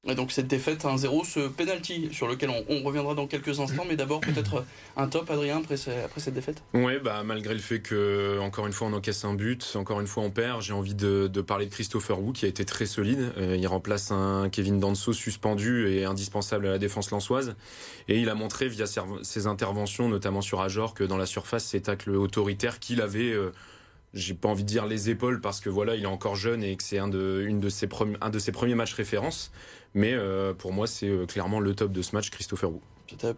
Et 0.08 0.16
donc 0.16 0.32
cette 0.32 0.48
défaite 0.48 0.86
1-0, 0.86 1.26
ce 1.26 1.42
penalty 1.50 2.08
sur 2.14 2.30
lequel 2.30 2.50
on, 2.70 2.84
reviendra 2.84 3.16
dans 3.16 3.28
quelques 3.28 3.60
instants, 3.60 3.84
mais 3.86 3.98
d'abord 3.98 4.22
peut-être 4.22 4.64
un 4.96 5.10
top, 5.10 5.30
Adrien, 5.30 5.58
après, 5.58 5.76
après 6.06 6.22
cette 6.22 6.34
défaite 6.34 6.64
Oui, 6.74 6.94
bah, 7.04 7.22
malgré 7.26 7.54
le 7.54 7.60
fait 7.60 7.82
que, 7.82 8.40
encore 8.40 8.66
une 8.66 8.72
fois, 8.72 8.88
on 8.88 8.94
encaisse 8.94 9.26
un 9.26 9.34
but, 9.34 9.76
encore 9.76 10.00
une 10.00 10.08
fois, 10.08 10.24
on 10.24 10.32
perd, 10.32 10.62
j'ai 10.62 10.72
envie 10.72 10.96
de, 10.96 11.28
parler 11.42 11.66
de 11.66 11.72
Christopher 11.72 12.22
Wu, 12.22 12.32
qui 12.32 12.46
a 12.46 12.48
été 12.48 12.64
très 12.64 12.86
solide. 12.86 13.34
Euh, 13.38 13.58
il 13.60 13.68
remplace 13.68 14.12
un 14.12 14.48
Kevin 14.50 14.80
Danso 14.80 15.12
suspendu 15.12 15.90
et 15.90 16.06
indispensable 16.06 16.68
à 16.68 16.72
la 16.72 16.78
défense 16.78 17.12
lançoise. 17.12 17.56
Et 18.08 18.20
il 18.20 18.30
a 18.30 18.36
montré, 18.36 18.70
via 18.70 18.86
ses 18.88 19.48
interventions, 19.48 20.08
notamment 20.08 20.42
sur 20.42 20.62
Ajor, 20.62 20.94
que 20.94 21.04
dans 21.04 21.18
la 21.18 21.26
surface, 21.26 21.66
ces 21.66 21.82
tacles 21.82 22.12
autoritaires 22.12 22.80
qu'il 22.80 23.02
avait... 23.02 23.34
Euh, 23.34 23.52
j'ai 24.14 24.34
pas 24.34 24.50
envie 24.50 24.64
de 24.64 24.70
dire 24.70 24.86
les 24.86 25.10
épaules 25.10 25.42
parce 25.42 25.60
que 25.60 25.70
voilà, 25.70 25.96
il 25.96 26.04
est 26.04 26.08
encore 26.08 26.36
jeune 26.36 26.64
et 26.64 26.76
que 26.76 26.84
c'est 26.84 26.98
un 26.98 27.08
de, 27.08 27.70
ses 27.70 27.88
premiers 27.88 28.76
matchs 28.76 28.94
référence. 28.94 29.52
Mais 29.94 30.14
euh, 30.14 30.54
pour 30.54 30.72
moi, 30.72 30.88
c'est 30.88 31.08
euh, 31.08 31.26
clairement 31.26 31.60
le 31.60 31.74
top 31.74 31.92
de 31.92 32.02
ce 32.02 32.16
match, 32.16 32.30
Christopher 32.30 32.72
Wu. 32.72 32.80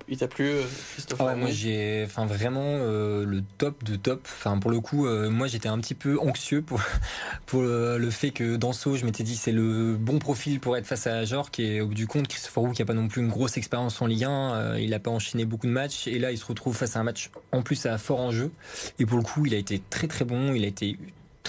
Il 0.08 0.18
t'a 0.18 0.28
plu, 0.28 0.50
euh, 0.50 0.64
Christophe 0.94 1.22
ah 1.22 1.36
Moi, 1.36 1.50
j'ai, 1.52 2.04
enfin, 2.06 2.26
vraiment 2.26 2.64
euh, 2.66 3.26
le 3.26 3.42
top 3.58 3.84
de 3.84 3.96
top. 3.96 4.22
Enfin, 4.26 4.58
pour 4.58 4.72
le 4.72 4.80
coup, 4.80 5.06
euh, 5.06 5.30
moi, 5.30 5.48
j'étais 5.48 5.70
un 5.70 5.80
petit 5.80 5.96
peu 5.96 6.20
anxieux 6.20 6.62
pour 6.62 6.82
pour 7.46 7.62
le 7.62 8.10
fait 8.10 8.32
que 8.32 8.56
Danso, 8.56 8.96
je 8.96 9.06
m'étais 9.06 9.24
dit, 9.24 9.36
c'est 9.36 9.52
le 9.52 9.96
bon 9.96 10.20
profil 10.20 10.60
pour 10.60 10.78
être 10.78 10.86
face 10.86 11.08
à 11.08 11.24
Jork. 11.26 11.60
Et 11.60 11.82
au 11.82 11.88
bout 11.88 11.94
du 11.94 12.08
compte, 12.08 12.28
Christopher 12.28 12.64
Roux, 12.64 12.72
qui 12.72 12.82
a 12.82 12.86
pas 12.86 12.94
non 12.94 13.08
plus 13.08 13.22
une 13.22 13.30
grosse 13.30 13.58
expérience 13.58 14.02
en 14.02 14.08
Ligue 14.08 14.26
1, 14.26 14.78
il 14.78 14.94
a 14.94 15.00
pas 15.00 15.12
enchaîné 15.12 15.46
beaucoup 15.46 15.68
de 15.68 15.72
matchs. 15.72 16.08
Et 16.08 16.20
là, 16.20 16.32
il 16.32 16.38
se 16.38 16.46
retrouve 16.46 16.76
face 16.76 16.96
à 16.96 17.00
un 17.00 17.04
match 17.04 17.30
en 17.52 17.62
plus 17.62 17.86
à 17.86 17.98
fort 17.98 18.20
enjeu. 18.20 18.52
Et 19.00 19.06
pour 19.06 19.18
le 19.18 19.24
coup, 19.24 19.46
il 19.46 19.54
a 19.54 19.58
été 19.58 19.82
très 19.90 20.08
très 20.08 20.26
bon. 20.26 20.54
Il 20.54 20.64
a 20.64 20.68
été 20.68 20.98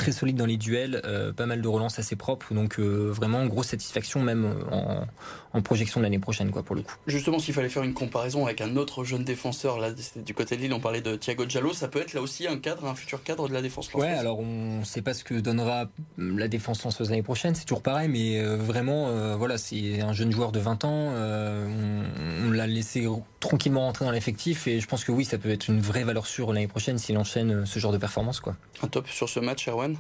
très 0.03 0.13
solide 0.13 0.37
dans 0.37 0.47
les 0.47 0.57
duels, 0.57 1.01
euh, 1.05 1.33
pas 1.33 1.47
mal 1.47 1.63
de 1.63 1.69
relances 1.69 2.01
assez 2.01 2.17
propres, 2.17 2.53
donc 2.55 2.81
euh, 2.81 3.13
vraiment 3.13 3.47
grosse 3.47 3.69
satisfaction 3.69 4.21
même 4.21 4.53
en, 4.73 5.63
projection 5.63 6.01
de 6.01 6.05
l'année 6.05 6.19
prochaine 6.19 6.51
quoi 6.51 6.65
pour 6.65 6.75
le 6.75 6.83
coup. 6.83 6.95
Justement, 7.07 7.39
s'il 7.39 7.55
fallait 7.55 7.69
faire 7.69 7.85
une 7.85 7.95
comparaison 7.95 8.47
avec 8.47 8.61
un 8.61 8.77
autre 8.77 9.05
jeune 9.05 9.23
défenseur 9.23 9.79
là 9.79 9.91
du 10.17 10.35
côté 10.35 10.57
de 10.57 10.63
Lille, 10.63 10.73
on 10.73 10.81
parlait 10.81 11.03
de 11.03 11.15
Thiago 11.15 11.45
Giallo, 11.49 11.73
ça 11.73 11.87
peut 11.87 12.01
être 12.01 12.15
là 12.15 12.21
aussi 12.21 12.49
un 12.49 12.57
cadre, 12.57 12.87
un 12.87 12.97
futur 12.97 13.23
cadre 13.23 13.49
de 13.49 13.55
la 13.55 13.63
défense. 13.63 13.93
Ouais, 13.95 14.09
alors 14.09 14.41
on 14.41 14.81
ne 14.81 14.85
sait 14.85 15.03
pas 15.03 15.15
ce 15.15 15.23
que 15.23 15.35
donnera 15.35 15.87
la 16.19 16.49
défense 16.49 16.83
lançoise 16.83 17.11
l'année 17.11 17.23
prochaine, 17.23 17.55
c'est 17.55 17.65
toujours 17.65 17.83
pareil, 17.83 18.09
mais 18.09 18.41
euh, 18.41 18.57
vraiment 18.57 19.37
voilà, 19.37 19.57
c'est 19.57 20.01
un 20.01 20.13
jeune 20.13 20.33
joueur 20.33 20.51
de 20.51 20.59
20 20.59 20.85
ans, 20.85 21.13
on, 21.15 22.03
on 22.47 22.51
l'a 22.51 22.67
laissé 22.67 23.07
tranquillement 23.39 23.83
rentrer 23.83 24.05
dans 24.05 24.11
l'effectif 24.11 24.67
et 24.67 24.81
je 24.81 24.89
pense 24.89 25.05
que 25.05 25.13
oui, 25.13 25.25
ça 25.25 25.39
peut 25.39 25.51
être 25.51 25.69
une 25.69 25.81
vraie 25.81 26.05
valeur 26.05 26.27
sûre 26.27 26.53
l'année 26.53 26.67
prochaine 26.67 26.99
s'il 26.99 27.17
enchaîne 27.19 27.67
ce 27.67 27.79
genre 27.79 27.93
de 27.93 27.99
performance 27.99 28.41
quoi. 28.41 28.57
Un 28.83 28.89
top 28.89 29.07
sur 29.09 29.29
ce 29.29 29.41
match, 29.41 29.69
Erwan? 29.69 29.92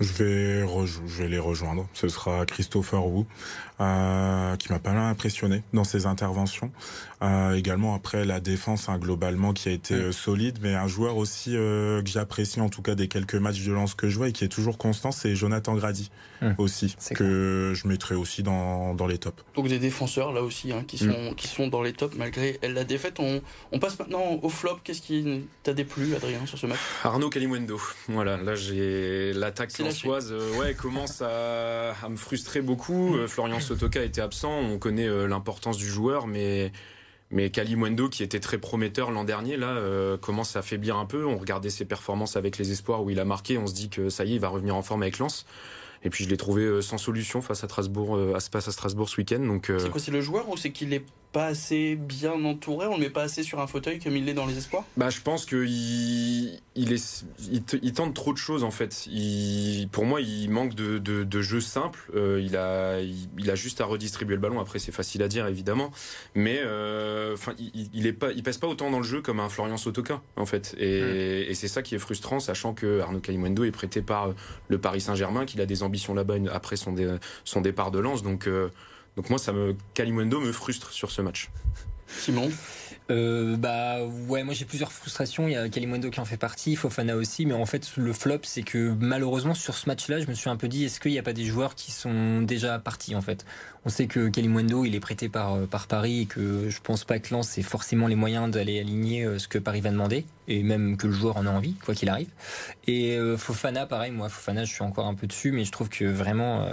Je 0.00 0.12
vais, 0.12 1.28
les 1.28 1.38
rejoindre. 1.38 1.86
Ce 1.94 2.08
sera 2.08 2.44
Christopher 2.46 3.06
Wu, 3.06 3.24
euh, 3.80 4.56
qui 4.56 4.70
m'a 4.72 4.78
pas 4.78 4.92
mal 4.92 5.10
impressionné 5.10 5.62
dans 5.72 5.84
ses 5.84 6.06
interventions. 6.06 6.70
Euh, 7.22 7.54
également 7.54 7.94
après 7.94 8.26
la 8.26 8.40
défense 8.40 8.90
hein, 8.90 8.98
globalement 8.98 9.54
qui 9.54 9.70
a 9.70 9.72
été 9.72 9.94
euh, 9.94 10.12
solide, 10.12 10.58
mais 10.60 10.74
un 10.74 10.86
joueur 10.86 11.16
aussi 11.16 11.56
euh, 11.56 12.02
que 12.02 12.10
j'apprécie 12.10 12.60
en 12.60 12.68
tout 12.68 12.82
cas 12.82 12.94
des 12.94 13.08
quelques 13.08 13.36
matchs 13.36 13.64
de 13.64 13.72
lance 13.72 13.94
que 13.94 14.10
je 14.10 14.18
vois 14.18 14.28
et 14.28 14.32
qui 14.32 14.44
est 14.44 14.48
toujours 14.48 14.76
constant, 14.76 15.12
c'est 15.12 15.34
Jonathan 15.34 15.74
Grady 15.74 16.10
aussi 16.58 16.94
que 17.14 17.72
je 17.74 17.88
mettrai 17.88 18.14
aussi 18.14 18.42
dans, 18.42 18.92
dans 18.92 19.06
les 19.06 19.16
tops. 19.16 19.42
Donc 19.54 19.68
des 19.68 19.78
défenseurs 19.78 20.34
là 20.34 20.42
aussi 20.42 20.72
hein, 20.72 20.84
qui 20.86 20.98
sont 20.98 21.32
qui 21.34 21.48
sont 21.48 21.68
dans 21.68 21.80
les 21.80 21.94
tops 21.94 22.14
malgré 22.16 22.60
la 22.62 22.84
défaite. 22.84 23.18
On, 23.18 23.40
on 23.72 23.78
passe 23.78 23.98
maintenant 23.98 24.38
au 24.42 24.48
flop. 24.50 24.80
Qu'est-ce 24.84 25.00
qui 25.00 25.46
t'a 25.62 25.72
déplu, 25.72 26.14
Adrien, 26.14 26.44
sur 26.44 26.58
ce 26.58 26.66
match? 26.66 26.78
Arnaud 27.02 27.30
Kalimwendo. 27.30 27.80
Voilà, 28.08 28.36
là 28.36 28.54
j'ai 28.54 29.32
l'attaque 29.32 29.76
lançoise. 29.78 30.34
ouais, 30.58 30.74
commence 30.74 31.22
à, 31.22 31.92
à, 31.92 32.08
me 32.10 32.16
frustrer 32.16 32.60
beaucoup. 32.60 33.16
Florian 33.26 33.58
Sotoka 33.58 34.02
était 34.02 34.20
absent. 34.20 34.52
On 34.52 34.76
connaît 34.76 35.08
l'importance 35.26 35.78
du 35.78 35.88
joueur, 35.88 36.26
mais 36.26 36.70
mais 37.30 37.50
Kalimwendo, 37.50 38.08
qui 38.08 38.22
était 38.22 38.40
très 38.40 38.58
prometteur 38.58 39.10
l'an 39.10 39.24
dernier, 39.24 39.56
là, 39.56 39.68
euh, 39.68 40.16
commence 40.16 40.54
à 40.56 40.62
faiblir 40.62 40.96
un 40.96 41.06
peu. 41.06 41.26
On 41.26 41.36
regardait 41.36 41.70
ses 41.70 41.84
performances 41.84 42.36
avec 42.36 42.56
les 42.58 42.70
espoirs 42.70 43.02
où 43.02 43.10
il 43.10 43.18
a 43.18 43.24
marqué. 43.24 43.58
On 43.58 43.66
se 43.66 43.74
dit 43.74 43.88
que 43.88 44.10
ça 44.10 44.24
y 44.24 44.32
est, 44.32 44.34
il 44.36 44.40
va 44.40 44.48
revenir 44.48 44.76
en 44.76 44.82
forme 44.82 45.02
avec 45.02 45.18
Lens. 45.18 45.44
Et 46.04 46.10
puis 46.10 46.24
je 46.24 46.30
l'ai 46.30 46.36
trouvé 46.36 46.62
euh, 46.62 46.82
sans 46.82 46.98
solution 46.98 47.42
face 47.42 47.64
à 47.64 47.66
Strasbourg, 47.66 48.16
euh, 48.16 48.34
à 48.34 48.40
Strasbourg 48.40 49.08
ce 49.08 49.16
week-end. 49.16 49.40
Donc 49.40 49.72
c'est 49.78 49.90
quoi, 49.90 50.00
c'est 50.00 50.12
le 50.12 50.20
joueur 50.20 50.48
ou 50.48 50.56
c'est 50.56 50.70
qu'il 50.70 50.92
est 50.92 51.04
pas 51.36 51.48
assez 51.48 51.96
bien 51.96 52.42
entouré, 52.46 52.86
on 52.86 52.94
le 52.94 53.00
met 53.00 53.10
pas 53.10 53.24
assez 53.24 53.42
sur 53.42 53.60
un 53.60 53.66
fauteuil 53.66 53.98
comme 53.98 54.16
il 54.16 54.24
l'est 54.24 54.32
dans 54.32 54.46
les 54.46 54.56
espoirs? 54.56 54.84
Bah 54.96 55.10
je 55.10 55.20
pense 55.20 55.44
que 55.44 55.66
il, 55.66 56.62
il, 56.74 56.94
est, 56.94 57.26
il, 57.52 57.92
tente 57.92 58.14
trop 58.14 58.32
de 58.32 58.38
choses 58.38 58.64
en 58.64 58.70
fait. 58.70 59.06
Il, 59.06 59.86
pour 59.92 60.06
moi, 60.06 60.22
il 60.22 60.48
manque 60.48 60.74
de, 60.74 60.96
de, 60.96 61.24
de 61.24 61.42
jeu 61.42 61.60
simple. 61.60 62.10
Euh, 62.14 62.40
il, 62.42 62.56
a, 62.56 63.02
il, 63.02 63.50
a 63.50 63.54
juste 63.54 63.82
à 63.82 63.84
redistribuer 63.84 64.36
le 64.36 64.40
ballon. 64.40 64.60
Après, 64.60 64.78
c'est 64.78 64.92
facile 64.92 65.22
à 65.22 65.28
dire 65.28 65.46
évidemment, 65.46 65.90
mais 66.34 66.58
euh, 66.64 67.34
enfin, 67.34 67.52
il, 67.58 67.90
il 67.92 68.06
est 68.06 68.14
pas, 68.14 68.32
il 68.32 68.42
pèse 68.42 68.56
pas 68.56 68.66
autant 68.66 68.90
dans 68.90 69.00
le 69.00 69.04
jeu 69.04 69.20
comme 69.20 69.38
un 69.38 69.50
Florian 69.50 69.76
Sotoka 69.76 70.22
en 70.36 70.46
fait. 70.46 70.74
Et, 70.78 71.02
mm. 71.02 71.50
et 71.50 71.54
c'est 71.54 71.68
ça 71.68 71.82
qui 71.82 71.94
est 71.94 71.98
frustrant, 71.98 72.40
sachant 72.40 72.72
que 72.72 73.00
Arnaud 73.00 73.20
Calimwendo 73.20 73.64
est 73.64 73.72
prêté 73.72 74.00
par 74.00 74.32
le 74.68 74.78
Paris 74.78 75.02
Saint-Germain, 75.02 75.44
qu'il 75.44 75.60
a 75.60 75.66
des 75.66 75.82
ambitions 75.82 76.14
là-bas 76.14 76.36
après 76.50 76.76
son, 76.76 76.94
son 77.44 77.60
départ 77.60 77.90
de 77.90 77.98
Lens. 77.98 78.22
Donc 78.22 78.48
euh, 78.48 78.70
donc 79.16 79.30
moi, 79.30 79.38
ça 79.38 79.52
me 79.52 79.74
Kalimundo 79.94 80.40
me 80.40 80.52
frustre 80.52 80.92
sur 80.92 81.10
ce 81.10 81.22
match. 81.22 81.50
Simon 82.06 82.50
euh, 83.08 83.56
bah 83.56 84.04
ouais, 84.04 84.42
moi 84.42 84.52
j'ai 84.52 84.64
plusieurs 84.64 84.90
frustrations. 84.90 85.46
Il 85.46 85.52
y 85.52 85.56
a 85.56 85.68
Kalimundo 85.68 86.10
qui 86.10 86.18
en 86.18 86.24
fait 86.24 86.36
partie, 86.36 86.74
Fofana 86.74 87.14
aussi, 87.14 87.46
mais 87.46 87.54
en 87.54 87.64
fait 87.64 87.96
le 87.96 88.12
flop 88.12 88.40
c'est 88.42 88.62
que 88.64 88.92
malheureusement 88.98 89.54
sur 89.54 89.76
ce 89.76 89.88
match-là, 89.88 90.18
je 90.20 90.26
me 90.26 90.34
suis 90.34 90.50
un 90.50 90.56
peu 90.56 90.66
dit 90.66 90.84
est-ce 90.84 90.98
qu'il 90.98 91.12
n'y 91.12 91.18
a 91.18 91.22
pas 91.22 91.32
des 91.32 91.44
joueurs 91.44 91.76
qui 91.76 91.92
sont 91.92 92.42
déjà 92.42 92.80
partis 92.80 93.14
en 93.14 93.20
fait? 93.20 93.44
On 93.84 93.90
sait 93.90 94.08
que 94.08 94.28
Kalimundo, 94.28 94.84
il 94.84 94.96
est 94.96 95.00
prêté 95.00 95.28
par, 95.28 95.54
euh, 95.54 95.66
par 95.66 95.86
Paris 95.86 96.22
et 96.22 96.26
que 96.26 96.68
je 96.68 96.80
pense 96.80 97.04
pas 97.04 97.20
que 97.20 97.32
Lens 97.32 97.58
ait 97.58 97.62
forcément 97.62 98.08
les 98.08 98.16
moyens 98.16 98.50
d'aller 98.50 98.80
aligner 98.80 99.24
euh, 99.24 99.38
ce 99.38 99.46
que 99.46 99.58
Paris 99.58 99.80
va 99.80 99.90
demander 99.90 100.24
et 100.48 100.62
même 100.62 100.96
que 100.96 101.06
le 101.06 101.12
joueur 101.12 101.36
en 101.36 101.46
a 101.46 101.50
envie, 101.50 101.74
quoi 101.74 101.94
qu'il 101.94 102.08
arrive. 102.08 102.28
Et 102.86 103.16
euh, 103.16 103.36
Fofana, 103.36 103.86
pareil, 103.86 104.12
moi, 104.12 104.28
Fofana, 104.28 104.64
je 104.64 104.72
suis 104.72 104.82
encore 104.82 105.06
un 105.06 105.14
peu 105.14 105.26
dessus, 105.26 105.52
mais 105.52 105.64
je 105.64 105.72
trouve 105.72 105.88
que 105.88 106.04
vraiment, 106.04 106.66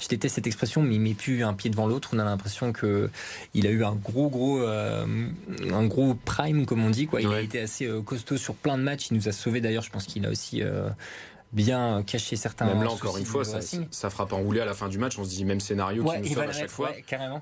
je 0.00 0.08
déteste 0.08 0.36
cette 0.36 0.46
expression, 0.46 0.82
mais 0.82 0.96
il 0.96 1.00
met 1.00 1.14
plus 1.14 1.44
un 1.44 1.54
pied 1.54 1.70
devant 1.70 1.86
l'autre. 1.86 2.10
On 2.12 2.18
a 2.18 2.24
l'impression 2.24 2.72
que 2.72 3.10
il 3.54 3.66
a 3.66 3.70
eu 3.70 3.84
un 3.84 3.94
gros, 3.94 4.28
gros, 4.28 4.60
un 4.62 5.86
gros 5.86 6.14
prime, 6.14 6.66
comme 6.66 6.84
on 6.84 6.90
dit, 6.90 7.06
quoi. 7.06 7.20
Il 7.20 7.32
a 7.32 7.40
été 7.40 7.60
assez 7.60 7.88
costaud 8.04 8.36
sur 8.36 8.54
plein 8.54 8.78
de 8.78 8.82
matchs. 8.82 9.08
Il 9.10 9.16
nous 9.16 9.28
a 9.28 9.32
sauvé 9.32 9.60
d'ailleurs. 9.60 9.82
Je 9.82 9.90
pense 9.90 10.06
qu'il 10.06 10.26
a 10.26 10.30
aussi 10.30 10.62
bien 11.52 12.02
cacher 12.02 12.36
certains. 12.36 12.66
Même 12.66 12.82
là, 12.82 12.90
encore 12.90 13.18
une 13.18 13.24
fois, 13.24 13.44
ça, 13.44 13.60
ça, 13.90 14.10
frappe 14.10 14.32
enrouler 14.32 14.60
à 14.60 14.64
la 14.64 14.74
fin 14.74 14.88
du 14.88 14.98
match. 14.98 15.18
On 15.18 15.24
se 15.24 15.30
dit 15.30 15.44
même 15.44 15.60
scénario 15.60 16.04
qui 16.04 16.18
nous 16.18 16.34
sauve 16.34 16.38
à 16.40 16.52
chaque 16.52 16.70
fois. 16.70 16.92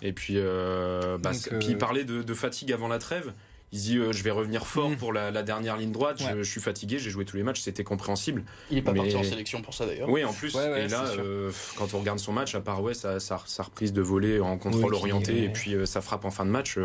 et 0.03 0.13
puis, 0.13 0.35
euh, 0.37 1.17
bah, 1.19 1.31
puis 1.61 1.75
euh, 1.75 1.79
parlait 1.79 2.05
de, 2.05 2.35
fatigue 2.35 2.73
avant 2.73 2.89
la 2.89 2.99
trêve. 2.99 3.33
Il 3.73 3.81
dit 3.81 3.97
euh, 3.99 4.13
je 4.13 4.23
vais 4.23 4.31
revenir 4.31 4.67
fort 4.67 4.91
mm. 4.91 4.97
pour 4.97 5.13
la, 5.13 5.43
dernière 5.43 5.77
ligne 5.77 5.93
droite. 5.93 6.23
Je, 6.37 6.43
suis 6.43 6.61
fatigué, 6.61 6.99
j'ai 6.99 7.11
joué 7.11 7.25
tous 7.25 7.37
les 7.37 7.43
matchs, 7.43 7.61
c'était 7.61 7.85
compréhensible. 7.85 8.45
Il 8.71 8.79
est 8.79 8.83
pas 8.83 8.93
parti 8.93 9.17
en 9.17 9.23
sélection 9.23 9.63
pour 9.63 9.75
ça 9.75 9.87
d'ailleurs. 9.87 10.09
Oui, 10.09 10.25
en 10.25 10.33
plus. 10.33 10.55
et 10.57 10.89
là, 10.89 11.05
quand 11.77 11.95
on 11.95 12.01
regarde 12.01 12.19
son 12.19 12.33
match, 12.33 12.55
à 12.55 12.61
part 12.61 12.83
ouais, 12.83 12.95
sa, 12.95 13.19
reprise 13.59 13.93
de 13.93 14.03
volée 14.03 14.41
en 14.41 14.59
contrôle 14.59 14.95
orienté 14.95 15.45
et 15.45 15.49
puis 15.49 15.75
sa 15.85 16.01
frappe 16.01 16.25
en 16.25 16.31
fin 16.31 16.45
de 16.45 16.51
match 16.51 16.79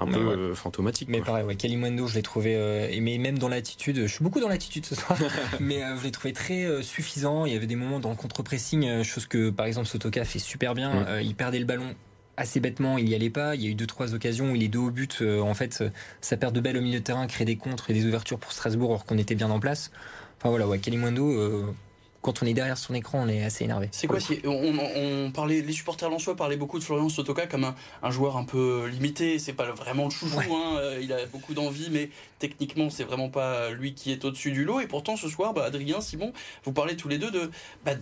un 0.00 0.06
peu 0.06 0.18
euh, 0.18 0.54
fantomatique. 0.54 1.08
Mais 1.08 1.20
pareil, 1.20 1.44
ouais, 1.44 1.56
Kalimundo, 1.56 2.06
je 2.06 2.14
l'ai 2.14 2.22
trouvé, 2.22 2.56
euh, 2.56 2.88
mais 3.00 3.18
même 3.18 3.38
dans 3.38 3.48
l'attitude, 3.48 4.02
je 4.02 4.12
suis 4.12 4.24
beaucoup 4.24 4.40
dans 4.40 4.48
l'attitude 4.48 4.86
ce 4.86 4.94
soir, 4.94 5.18
mais 5.60 5.82
euh, 5.82 5.96
je 5.98 6.04
l'ai 6.04 6.10
trouvé 6.10 6.32
très 6.32 6.82
suffisant. 6.82 7.46
Il 7.46 7.52
y 7.52 7.56
avait 7.56 7.66
des 7.66 7.76
moments 7.76 8.00
dans 8.00 8.10
le 8.10 8.16
contre-pressing, 8.16 9.02
chose 9.02 9.26
que 9.26 9.50
par 9.50 9.66
exemple 9.66 9.88
Sotoka 9.88 10.24
fait 10.24 10.38
super 10.38 10.74
bien. 10.74 11.18
Mm. 11.18 11.22
il 11.22 11.34
perdait 11.34 11.58
le 11.58 11.64
ballon 11.64 11.94
assez 12.40 12.60
bêtement, 12.60 12.98
il 12.98 13.04
n'y 13.04 13.14
allait 13.14 13.30
pas. 13.30 13.54
Il 13.54 13.62
y 13.62 13.66
a 13.66 13.70
eu 13.70 13.74
deux 13.74 13.86
trois 13.86 14.14
occasions 14.14 14.52
où 14.52 14.54
il 14.56 14.62
est 14.62 14.68
deux 14.68 14.78
au 14.80 14.90
but. 14.90 15.22
en 15.22 15.54
fait, 15.54 15.84
sa 16.20 16.36
perte 16.36 16.54
de 16.54 16.60
balle 16.60 16.76
au 16.76 16.80
milieu 16.80 16.98
de 16.98 17.04
terrain 17.04 17.26
crée 17.26 17.44
des 17.44 17.56
contres 17.56 17.90
et 17.90 17.94
des 17.94 18.06
ouvertures 18.06 18.38
pour 18.38 18.52
Strasbourg 18.52 18.90
alors 18.90 19.04
qu'on 19.04 19.18
était 19.18 19.34
bien 19.34 19.50
en 19.50 19.60
place. 19.60 19.90
Enfin 20.38 20.48
voilà, 20.48 20.66
ouais, 20.66 20.78
Kalimundo 20.78 21.74
quand 22.22 22.42
on 22.42 22.46
est 22.46 22.54
derrière 22.54 22.76
son 22.76 22.94
écran, 22.94 23.22
on 23.24 23.28
est 23.28 23.42
assez 23.42 23.64
énervé. 23.64 23.88
C'est 23.92 24.06
quoi 24.06 24.20
si 24.20 24.40
on, 24.44 25.30
parlait, 25.32 25.62
Les 25.62 25.72
supporters 25.72 26.10
lensois 26.10 26.36
parlaient 26.36 26.56
beaucoup 26.56 26.78
de 26.78 26.84
Florian 26.84 27.08
Sotoka 27.08 27.46
comme 27.46 27.72
un, 28.02 28.10
joueur 28.10 28.36
un 28.36 28.44
peu 28.44 28.86
limité. 28.86 29.38
C'est 29.38 29.52
pas 29.54 29.70
vraiment 29.70 30.04
le 30.04 30.10
chouchou, 30.10 30.54
hein, 30.54 30.76
euh, 30.78 31.00
il 31.02 31.12
a 31.12 31.24
beaucoup 31.26 31.54
d'envie, 31.54 31.88
mais 31.90 32.10
techniquement, 32.38 32.90
c'est 32.90 33.04
vraiment 33.04 33.30
pas 33.30 33.70
lui 33.70 33.94
qui 33.94 34.12
est 34.12 34.24
au-dessus 34.24 34.52
du 34.52 34.64
lot. 34.64 34.80
Et 34.80 34.86
pourtant, 34.86 35.16
ce 35.16 35.28
soir, 35.28 35.54
bah, 35.54 35.64
Adrien, 35.64 36.00
Simon, 36.00 36.32
vous 36.64 36.72
parlez 36.72 36.96
tous 36.96 37.08
les 37.08 37.18
deux 37.18 37.30
de 37.30 37.50
bah, 37.84 37.92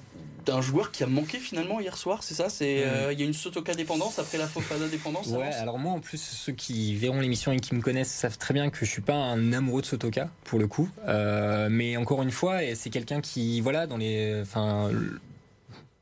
d'un 0.48 0.62
joueur 0.62 0.90
qui 0.92 1.02
a 1.02 1.06
manqué 1.06 1.38
finalement 1.38 1.78
hier 1.78 1.96
soir, 1.96 2.22
c'est 2.22 2.34
ça? 2.34 2.48
C'est 2.48 2.82
euh, 2.84 3.12
il 3.12 3.20
y 3.20 3.22
a 3.22 3.26
une 3.26 3.34
Sotoka 3.34 3.74
dépendance 3.74 4.18
après 4.18 4.38
la 4.38 4.46
Fofana 4.46 4.88
dépendance. 4.88 5.26
Ouais, 5.26 5.52
alors? 5.52 5.78
moi 5.78 5.92
en 5.92 6.00
plus 6.00 6.18
ceux 6.18 6.52
qui 6.52 6.94
verront 6.94 7.20
l'émission 7.20 7.52
et 7.52 7.60
qui 7.60 7.74
me 7.74 7.82
connaissent 7.82 8.10
savent 8.10 8.38
très 8.38 8.54
bien 8.54 8.70
que 8.70 8.86
je 8.86 8.90
suis 8.90 9.02
pas 9.02 9.14
un 9.14 9.52
amoureux 9.52 9.82
de 9.82 9.86
Sotoka 9.86 10.30
pour 10.44 10.58
le 10.58 10.66
coup, 10.66 10.88
euh, 11.06 11.68
mais 11.70 11.98
encore 11.98 12.22
une 12.22 12.30
fois, 12.30 12.60
c'est 12.74 12.88
quelqu'un 12.88 13.20
qui 13.20 13.60
voilà 13.60 13.86
dans 13.86 13.98
les, 13.98 14.07
enfin 14.42 14.90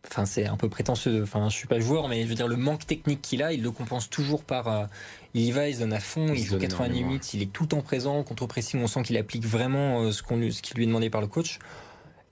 enfin 0.07 0.25
c'est 0.25 0.47
un 0.47 0.57
peu 0.57 0.69
prétentieux. 0.69 1.23
Enfin 1.23 1.49
je 1.49 1.57
suis 1.57 1.67
pas 1.67 1.81
joueur 1.81 2.09
mais 2.09 2.23
je 2.23 2.29
veux 2.29 2.35
dire 2.35 2.49
le 2.49 2.57
manque 2.57 2.87
technique 2.87 3.23
qu'il 3.23 3.43
a 3.43 3.53
il 3.53 3.63
le 3.63 3.71
compense 3.71 4.09
toujours 4.11 4.45
par 4.45 4.69
euh, 4.69 4.85
il 5.35 5.43
y 5.43 5.51
va 5.51 5.69
il 5.69 5.75
se 5.75 5.81
donne 5.81 5.93
à 5.93 6.01
fond 6.01 6.33
il, 6.33 6.45
joue 6.45 6.59
90 6.59 7.05
minutes 7.05 7.35
il 7.35 7.43
est 7.43 7.53
tout 7.53 7.65
le 7.65 7.69
temps 7.69 7.83
présent. 7.83 8.23
Contre 8.23 8.47
pressing 8.47 8.81
on 8.83 8.87
sent 8.87 9.03
qu'il 9.03 9.17
applique 9.17 9.45
vraiment 9.45 10.11
ce 10.13 10.23
qu'on 10.23 10.51
ce 10.51 10.63
qui 10.63 10.75
lui 10.75 10.85
est 10.85 10.87
demandé 10.87 11.11
par 11.11 11.21
le 11.21 11.27
coach 11.27 11.59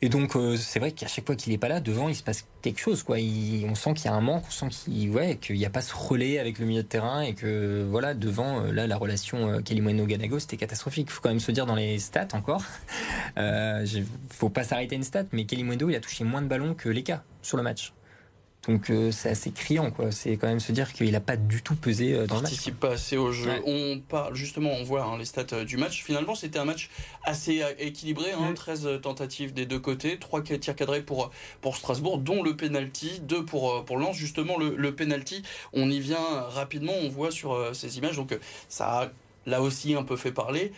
et 0.05 0.11
donc 0.11 0.37
euh, 0.37 0.59
c'est 0.59 0.81
vrai 0.81 0.93
qu'à 0.93 1.07
chaque 1.07 1.25
fois 1.25 1.35
qu'il 1.35 1.51
n'est 1.51 1.59
pas 1.59 1.69
là, 1.69 1.81
devant 1.81 2.11
il 2.11 2.15
se 2.15 2.23
passe 2.23 2.45
quelque 2.61 2.79
chose. 2.79 3.03
On 3.09 3.75
sent 3.75 3.95
qu'il 3.95 4.05
y 4.05 4.09
a 4.09 4.13
un 4.13 4.21
manque, 4.21 4.45
on 4.47 4.51
sent 4.51 4.67
qu'il 5.41 5.57
n'y 5.57 5.65
a 5.65 5.71
pas 5.71 5.81
ce 5.81 5.95
relais 5.95 6.39
avec 6.39 6.59
le 6.59 6.67
milieu 6.67 6.83
de 6.83 6.87
terrain 6.87 7.23
et 7.23 7.33
que 7.33 7.87
voilà 7.89 8.13
devant 8.13 8.61
euh, 8.61 8.71
là 8.71 8.87
la 8.87 8.99
relation 8.99 9.49
euh, 9.49 9.61
Kalimweno-Ganago 9.61 10.39
c'était 10.41 10.59
catastrophique. 10.59 11.07
Il 11.09 11.13
faut 11.13 11.23
quand 11.23 11.31
même 11.31 11.41
se 11.41 11.53
dire 11.53 11.65
dans 11.65 11.75
les 11.75 11.99
stats 11.99 12.29
encore. 12.35 12.63
Euh, 13.37 13.85
faut 14.31 14.49
pas 14.49 14.63
s'arrêter 14.63 14.95
à 14.95 14.99
une 14.99 15.03
stat, 15.03 15.25
mais 15.33 15.45
Kalimweno 15.45 15.89
il 15.91 15.97
a 15.97 16.01
touché 16.01 16.23
moins 16.23 16.41
de 16.41 16.47
ballons 16.47 16.75
que 16.75 16.89
Leka 16.89 17.25
sur 17.43 17.57
le 17.57 17.65
match. 17.65 17.93
Donc 18.69 18.91
euh, 18.91 19.11
c'est 19.11 19.29
assez 19.29 19.51
criant, 19.51 19.91
quoi. 19.91 20.11
C'est 20.11 20.37
quand 20.37 20.47
même 20.47 20.61
se 20.61 20.73
dire 20.73 20.93
qu'il 20.93 21.11
n'a 21.11 21.21
pas 21.21 21.37
du 21.37 21.63
tout 21.63 21.75
pesé 21.75 22.15
euh, 22.15 22.27
dans 22.27 22.37
le 22.37 22.43
match. 22.43 22.53
Participe 22.53 22.81
pas 22.81 22.93
assez 22.93 23.17
au 23.17 23.33
jeu. 23.33 23.51
On 23.67 24.01
parle 24.01 24.35
justement, 24.35 24.71
on 24.73 24.85
voit 24.85 25.05
hein, 25.05 25.19
les 25.19 25.25
stats 25.25 25.45
euh, 25.53 25.65
du 25.65 25.77
match. 25.77 26.03
Finalement, 26.03 26.35
c'était 26.35 26.59
un 26.59 26.65
match 26.65 26.91
assez 27.25 27.63
équilibré. 27.79 28.33
Hein, 28.33 28.55
13 28.55 29.01
tentatives 29.03 29.53
des 29.53 29.67
deux 29.67 29.79
côtés, 29.79 30.19
3 30.19 30.43
tirs 30.43 30.77
cadrés 30.77 31.03
pour 31.03 31.31
pour 31.61 31.77
Strasbourg, 31.77 32.19
dont 32.19 32.43
le 32.43 32.57
penalty, 32.57 33.21
2 33.21 33.45
pour 33.45 33.85
pour 33.85 33.99
Lens. 33.99 34.17
Justement, 34.17 34.59
le, 34.59 34.75
le 34.77 34.95
penalty, 34.95 35.43
on 35.73 35.91
y 35.91 36.01
vient 36.01 36.43
rapidement. 36.49 36.93
On 37.03 37.09
voit 37.09 37.31
sur 37.31 37.75
ces 37.75 37.99
images. 37.99 38.17
Donc 38.17 38.39
ça 38.69 39.03
a 39.03 39.11
là 39.47 39.61
aussi 39.61 39.95
un 39.95 40.03
peu 40.05 40.17
fait 40.17 40.33
parler. 40.33 40.73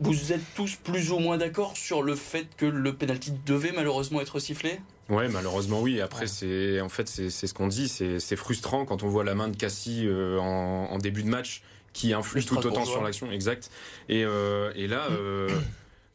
Vous 0.00 0.32
êtes 0.32 0.42
tous 0.56 0.74
plus 0.74 1.12
ou 1.12 1.20
moins 1.20 1.38
d'accord 1.38 1.76
sur 1.76 2.02
le 2.02 2.16
fait 2.16 2.48
que 2.56 2.66
le 2.66 2.94
penalty 2.94 3.32
devait 3.46 3.70
malheureusement 3.70 4.20
être 4.20 4.40
sifflé? 4.40 4.80
Ouais, 5.08 5.28
malheureusement 5.28 5.80
oui. 5.80 6.00
Après, 6.00 6.26
c'est 6.26 6.80
en 6.80 6.88
fait 6.88 7.08
c'est 7.08 7.30
ce 7.30 7.54
qu'on 7.54 7.68
dit, 7.68 7.88
c'est 7.88 8.36
frustrant 8.36 8.84
quand 8.84 9.02
on 9.02 9.08
voit 9.08 9.24
la 9.24 9.34
main 9.34 9.48
de 9.48 9.56
Cassie 9.56 10.04
euh, 10.06 10.38
en, 10.38 10.98
début 10.98 11.22
de 11.22 11.28
match 11.28 11.62
qui 11.92 12.12
influe 12.12 12.44
tout 12.44 12.56
autant 12.56 12.84
sur 12.84 13.02
l'action, 13.02 13.30
exact. 13.30 13.70
Et, 14.08 14.24
euh, 14.24 14.72
et 14.74 14.86
là. 14.86 15.06
Euh, 15.10 15.48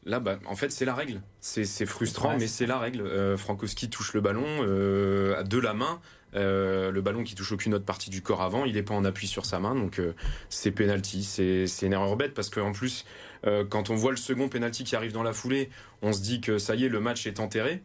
là, 0.04 0.18
bah, 0.18 0.38
en 0.46 0.56
fait, 0.56 0.72
c'est 0.72 0.84
la 0.84 0.94
règle. 0.94 1.20
C'est 1.40 1.86
frustrant, 1.86 2.36
mais 2.38 2.48
c'est 2.48 2.66
la 2.66 2.78
règle. 2.78 3.36
Frankowski 3.36 3.88
touche 3.88 4.12
le 4.12 4.20
ballon 4.20 4.64
de 4.64 5.58
la 5.58 5.74
main. 5.74 6.00
le 6.34 7.00
ballon 7.00 7.22
qui 7.22 7.34
touche 7.34 7.52
aucune 7.52 7.74
autre 7.74 7.84
partie 7.84 8.10
du 8.10 8.22
corps 8.22 8.42
avant, 8.42 8.64
il 8.64 8.74
n'est 8.74 8.82
pas 8.82 8.94
en 8.94 9.04
appui 9.04 9.28
sur 9.28 9.46
sa 9.46 9.60
main, 9.60 9.74
donc 9.74 10.00
c'est 10.48 10.72
penalty. 10.72 11.22
C'est 11.22 11.86
une 11.86 11.92
erreur 11.92 12.16
bête 12.16 12.34
parce 12.34 12.50
qu'en 12.50 12.72
plus, 12.72 13.04
quand 13.68 13.88
on 13.88 13.94
voit 13.94 14.10
le 14.10 14.16
second 14.16 14.48
penalty 14.48 14.82
qui 14.82 14.96
arrive 14.96 15.12
dans 15.12 15.22
la 15.22 15.32
foulée, 15.32 15.70
on 16.02 16.12
se 16.12 16.20
dit 16.20 16.40
que 16.40 16.58
ça 16.58 16.74
y 16.74 16.84
est, 16.84 16.88
le 16.88 17.00
match 17.00 17.26
est 17.26 17.38
enterré. 17.38 17.82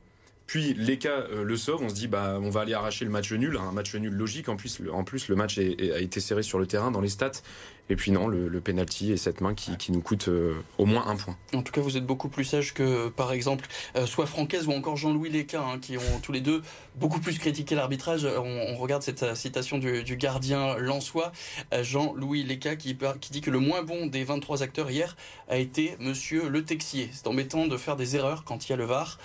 Puis 0.47 0.73
l'EK 0.73 1.05
euh, 1.05 1.43
le 1.43 1.58
sauve, 1.58 1.81
on 1.81 1.89
se 1.89 1.95
dit 1.95 2.08
bah 2.08 2.38
on 2.41 2.49
va 2.49 2.62
aller 2.62 2.73
arracher 2.73 3.05
le 3.05 3.12
match 3.12 3.31
nul, 3.31 3.58
un 3.58 3.71
match 3.71 3.95
nul 3.95 4.13
logique. 4.13 4.49
En 4.49 4.55
plus, 4.55 4.79
le, 4.79 4.93
en 4.93 5.03
plus 5.03 5.27
le 5.27 5.36
match 5.36 5.58
a 5.58 5.62
été 5.99 6.19
serré 6.19 6.43
sur 6.43 6.60
le 6.60 6.67
terrain 6.67 6.91
dans 6.91 7.01
les 7.01 7.10
stats. 7.10 7.41
Et 7.89 7.95
puis 7.95 8.12
non, 8.12 8.27
le, 8.27 8.62
penalty 8.62 9.12
et 9.12 9.17
cette 9.17 9.41
main 9.41 9.53
qui, 9.53 9.91
nous 9.91 10.01
coûte 10.01 10.27
euh, 10.27 10.55
au 10.79 10.86
moins 10.86 11.05
un 11.05 11.15
point. 11.15 11.38
En 11.53 11.62
tout 11.62 11.71
cas, 11.71 11.81
vous 11.81 11.97
êtes 11.97 12.05
beaucoup 12.05 12.29
plus 12.29 12.43
sage 12.43 12.73
que, 12.73 13.10
par 13.10 13.31
exemple, 13.31 13.67
euh, 13.95 14.08
soit 14.08 14.25
Francaise 14.25 14.67
ou 14.67 14.71
encore 14.71 14.97
Jean-Louis 14.97 15.29
Léca, 15.29 15.62
hein, 15.62 15.77
qui 15.79 15.95
ont 15.97 16.19
tous 16.23 16.31
les 16.31 16.41
deux 16.41 16.63
beaucoup 16.95 17.19
plus 17.19 17.38
critiqué 17.38 17.75
l'arbitrage. 17.75 18.25
On, 18.25 18.75
regarde 18.75 19.03
cette 19.03 19.36
citation 19.36 19.77
du, 19.77 20.17
gardien 20.17 20.77
Lançois, 20.77 21.31
Jean-Louis 21.79 22.43
Léca, 22.43 22.75
qui, 22.75 22.97
qui 23.21 23.31
dit 23.31 23.41
que 23.41 23.51
le 23.51 23.60
moins 23.60 23.84
bon 23.84 24.08
des 24.08 24.23
23 24.23 24.63
acteurs 24.63 24.89
hier 24.89 25.15
a 25.47 25.58
été 25.58 25.95
Monsieur 25.99 26.49
Le 26.49 26.63
Texier. 26.63 27.10
C'est 27.13 27.27
embêtant 27.27 27.67
de 27.67 27.77
faire 27.77 27.95
des 27.95 28.15
erreurs 28.15 28.45
quand 28.45 28.67
il 28.67 28.71
y 28.71 28.73
a 28.73 28.77
le 28.77 28.86
VAR. 28.86 29.19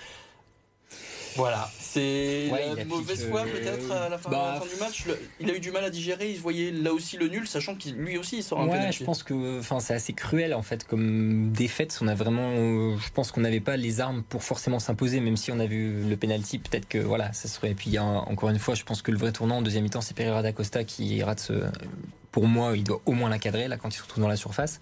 Voilà, 1.35 1.69
c'est 1.79 2.49
la 2.75 2.85
mauvaise 2.85 3.27
foi 3.27 3.41
euh, 3.41 3.51
peut-être 3.51 3.91
à 3.91 4.09
la 4.09 4.17
fin, 4.17 4.29
bah, 4.29 4.61
du 4.61 4.79
match. 4.79 5.05
il 5.39 5.49
a 5.49 5.55
eu 5.55 5.59
du 5.59 5.71
mal 5.71 5.83
à 5.83 5.89
digérer, 5.89 6.31
il 6.31 6.39
voyait 6.39 6.71
là 6.71 6.93
aussi 6.93 7.17
le 7.17 7.27
nul, 7.27 7.47
sachant 7.47 7.75
qu'il 7.75 7.95
lui 7.95 8.17
aussi 8.17 8.37
il 8.37 8.43
sort 8.43 8.61
un 8.61 8.67
ouais, 8.67 8.91
je 8.91 9.03
pense 9.03 9.23
que 9.23 9.59
enfin 9.59 9.79
c'est 9.79 9.93
assez 9.93 10.13
cruel 10.13 10.53
en 10.53 10.61
fait 10.61 10.85
comme 10.85 11.51
défaite. 11.51 11.97
On 12.01 12.07
a 12.07 12.15
vraiment, 12.15 12.97
je 12.97 13.11
pense 13.13 13.31
qu'on 13.31 13.41
n'avait 13.41 13.59
pas 13.59 13.77
les 13.77 14.01
armes 14.01 14.23
pour 14.23 14.43
forcément 14.43 14.79
s'imposer, 14.79 15.19
même 15.19 15.37
si 15.37 15.51
on 15.51 15.59
a 15.59 15.65
vu 15.65 16.03
le 16.07 16.17
penalty. 16.17 16.59
Peut-être 16.59 16.87
que 16.87 16.97
voilà, 16.97 17.31
ça 17.33 17.47
serait. 17.47 17.71
Et 17.71 17.75
puis 17.75 17.97
encore 17.99 18.49
une 18.49 18.59
fois, 18.59 18.75
je 18.75 18.83
pense 18.83 19.01
que 19.01 19.11
le 19.11 19.17
vrai 19.17 19.31
tournant 19.31 19.57
en 19.57 19.61
deuxième 19.61 19.83
mi-temps, 19.83 20.01
c'est 20.01 20.15
Pereira 20.15 20.41
da 20.41 20.51
Costa 20.51 20.83
qui 20.83 21.23
rate 21.23 21.39
ce. 21.39 21.53
Pour 22.31 22.47
moi, 22.47 22.77
il 22.77 22.83
doit 22.83 23.01
au 23.05 23.11
moins 23.11 23.29
la 23.29 23.39
cadrer 23.39 23.67
là 23.67 23.77
quand 23.77 23.89
il 23.89 23.97
se 23.97 24.03
retrouve 24.03 24.23
dans 24.23 24.29
la 24.29 24.37
surface. 24.37 24.79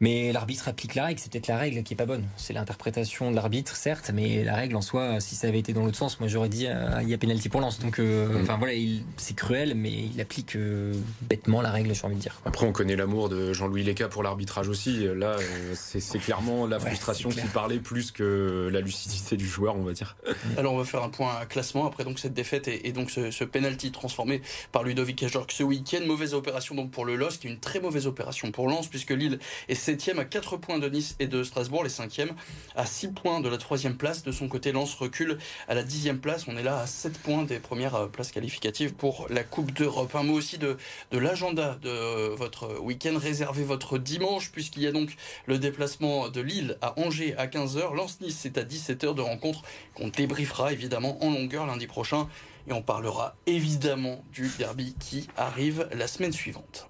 Mais 0.00 0.32
l'arbitre 0.32 0.68
applique 0.68 0.96
la 0.96 1.04
règle, 1.04 1.20
c'est 1.20 1.30
peut-être 1.30 1.46
la 1.46 1.56
règle 1.56 1.82
qui 1.84 1.94
est 1.94 1.96
pas 1.96 2.06
bonne. 2.06 2.24
C'est 2.36 2.52
l'interprétation 2.52 3.30
de 3.30 3.36
l'arbitre, 3.36 3.76
certes, 3.76 4.10
mais 4.12 4.42
la 4.42 4.54
règle 4.54 4.74
en 4.74 4.82
soi, 4.82 5.20
si 5.20 5.36
ça 5.36 5.46
avait 5.46 5.60
été 5.60 5.72
dans 5.72 5.84
l'autre 5.84 5.96
sens, 5.96 6.18
moi 6.18 6.28
j'aurais 6.28 6.48
dit 6.48 6.66
euh, 6.66 7.00
il 7.02 7.08
y 7.08 7.14
a 7.14 7.18
pénalty 7.18 7.48
pour 7.48 7.60
lance. 7.60 7.78
Donc, 7.78 8.00
euh, 8.00 8.26
mm. 8.26 8.42
enfin 8.42 8.56
voilà, 8.58 8.74
c'est 9.16 9.36
cruel, 9.36 9.74
mais 9.76 9.92
il 9.92 10.20
applique 10.20 10.56
euh, 10.56 10.94
bêtement 11.22 11.62
la 11.62 11.70
règle, 11.70 11.94
j'ai 11.94 12.04
envie 12.04 12.16
de 12.16 12.20
dire. 12.20 12.40
Après, 12.44 12.66
on 12.66 12.72
connaît 12.72 12.96
l'amour 12.96 13.28
de 13.28 13.52
Jean-Louis 13.52 13.84
Leca 13.84 14.08
pour 14.08 14.24
l'arbitrage 14.24 14.68
aussi. 14.68 15.06
Là, 15.14 15.36
c'est 15.74 16.18
clairement 16.18 16.66
la 16.66 16.80
frustration 16.80 17.30
qui 17.30 17.46
parlait 17.52 17.78
plus 17.78 18.10
que 18.10 18.68
la 18.72 18.80
lucidité 18.80 19.36
du 19.36 19.46
joueur, 19.46 19.76
on 19.76 19.82
va 19.82 19.92
dire. 19.92 20.16
Alors, 20.58 20.74
on 20.74 20.78
va 20.78 20.84
faire 20.84 21.04
un 21.04 21.08
point 21.08 21.46
classement 21.48 21.86
après 21.86 22.04
donc 22.04 22.18
cette 22.18 22.34
défaite 22.34 22.66
et, 22.68 22.92
donc 22.92 23.10
ce, 23.10 23.30
ce 23.30 23.44
penalty 23.44 23.92
transformé 23.92 24.42
par 24.72 24.82
Ludovic 24.82 25.22
Ajorc 25.22 25.52
ce 25.52 25.62
week-end. 25.62 26.00
Mauvaise 26.04 26.34
opération 26.34 26.74
donc 26.74 26.90
pour 26.90 27.04
le 27.04 27.14
LOS, 27.14 27.38
qui 27.38 27.46
est 27.46 27.50
une 27.50 27.60
très 27.60 27.80
mauvaise 27.80 28.06
opération 28.06 28.50
pour 28.50 28.68
Lens, 28.68 28.88
puisque 28.88 29.10
Lille 29.10 29.38
est 29.68 29.84
7 29.98 30.18
à 30.18 30.24
4 30.24 30.56
points 30.56 30.78
de 30.78 30.88
Nice 30.88 31.16
et 31.18 31.26
de 31.26 31.42
Strasbourg, 31.42 31.84
les 31.84 31.90
5e 31.90 32.30
à 32.76 32.86
6 32.86 33.08
points 33.08 33.40
de 33.40 33.48
la 33.48 33.58
3 33.58 33.78
place. 33.98 34.22
De 34.22 34.32
son 34.32 34.48
côté, 34.48 34.72
Lens 34.72 34.94
recule 34.94 35.38
à 35.68 35.74
la 35.74 35.82
10e 35.82 36.18
place. 36.18 36.46
On 36.48 36.56
est 36.56 36.62
là 36.62 36.80
à 36.80 36.86
7 36.86 37.18
points 37.18 37.44
des 37.44 37.58
premières 37.58 37.94
euh, 37.94 38.06
places 38.06 38.32
qualificatives 38.32 38.94
pour 38.94 39.26
la 39.30 39.44
Coupe 39.44 39.72
d'Europe. 39.72 40.14
Un 40.14 40.22
mot 40.22 40.34
aussi 40.34 40.58
de, 40.58 40.76
l'agenda 41.12 41.78
de 41.82 42.34
votre 42.34 42.80
week-end. 42.80 43.14
Réservez 43.16 43.64
votre 43.64 43.98
dimanche 43.98 44.50
puisqu'il 44.50 44.82
y 44.82 44.86
a 44.86 44.92
donc 44.92 45.16
le 45.46 45.58
déplacement 45.58 46.28
de 46.28 46.40
Lille 46.40 46.78
à 46.82 46.98
Angers 46.98 47.34
à 47.36 47.46
15h. 47.46 47.94
Lens-Nice, 47.94 48.38
c'est 48.40 48.58
à 48.58 48.64
17h 48.64 49.14
de 49.14 49.22
rencontre 49.22 49.62
qu'on 49.94 50.08
débriefera 50.08 50.72
évidemment 50.72 51.22
en 51.24 51.30
longueur 51.30 51.66
lundi 51.66 51.86
prochain. 51.86 52.28
Et 52.66 52.72
on 52.72 52.82
parlera 52.82 53.36
évidemment 53.46 54.24
du 54.32 54.50
derby 54.58 54.94
qui 54.98 55.28
arrive 55.36 55.86
la 55.92 56.06
semaine 56.06 56.32
suivante. 56.32 56.88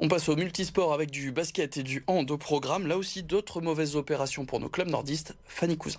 On 0.00 0.06
passe 0.06 0.28
au 0.28 0.36
multisport 0.36 0.92
avec 0.92 1.10
du 1.10 1.32
basket 1.32 1.76
et 1.76 1.82
du 1.82 2.04
hand 2.06 2.30
au 2.30 2.38
programme. 2.38 2.86
Là 2.86 2.96
aussi, 2.96 3.24
d'autres 3.24 3.60
mauvaises 3.60 3.96
opérations 3.96 4.46
pour 4.46 4.60
nos 4.60 4.68
clubs 4.68 4.88
nordistes. 4.88 5.34
Fanny 5.44 5.76
Cousin. 5.76 5.98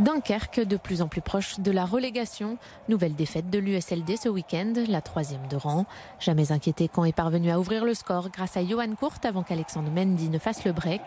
Dunkerque, 0.00 0.58
de 0.58 0.76
plus 0.76 1.00
en 1.00 1.06
plus 1.06 1.20
proche 1.20 1.60
de 1.60 1.70
la 1.70 1.84
relégation. 1.84 2.58
Nouvelle 2.88 3.14
défaite 3.14 3.50
de 3.50 3.58
l'USLD 3.60 4.16
ce 4.16 4.28
week-end, 4.28 4.72
la 4.88 5.00
troisième 5.00 5.46
de 5.46 5.54
rang. 5.54 5.86
Jamais 6.18 6.50
inquiété 6.50 6.88
quand 6.88 7.04
est 7.04 7.14
parvenu 7.14 7.52
à 7.52 7.60
ouvrir 7.60 7.84
le 7.84 7.94
score 7.94 8.30
grâce 8.30 8.56
à 8.56 8.66
Johan 8.66 8.96
Courte 8.96 9.24
avant 9.24 9.44
qu'Alexandre 9.44 9.92
Mendy 9.92 10.28
ne 10.28 10.40
fasse 10.40 10.64
le 10.64 10.72
break. 10.72 11.02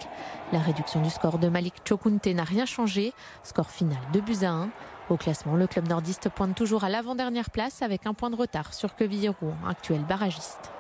La 0.54 0.60
réduction 0.60 1.02
du 1.02 1.10
score 1.10 1.40
de 1.40 1.50
Malik 1.50 1.74
Chokunte 1.86 2.28
n'a 2.28 2.46
rien 2.46 2.66
changé. 2.66 3.12
Score 3.44 3.70
final 3.70 4.00
de 4.14 4.22
buts 4.22 4.44
à 4.44 4.52
1. 4.52 4.70
Au 5.10 5.18
classement, 5.18 5.56
le 5.56 5.68
club 5.68 5.90
nordiste 5.90 6.30
pointe 6.30 6.56
toujours 6.56 6.86
à 6.86 6.90
l'avant-dernière 6.90 7.50
place 7.50 7.82
avec 7.82 8.06
un 8.06 8.14
point 8.14 8.30
de 8.30 8.38
retard 8.38 8.74
sur 8.74 8.96
Quevilly-Rouen, 8.96 9.58
actuel 9.68 10.06
barragiste. 10.06 10.72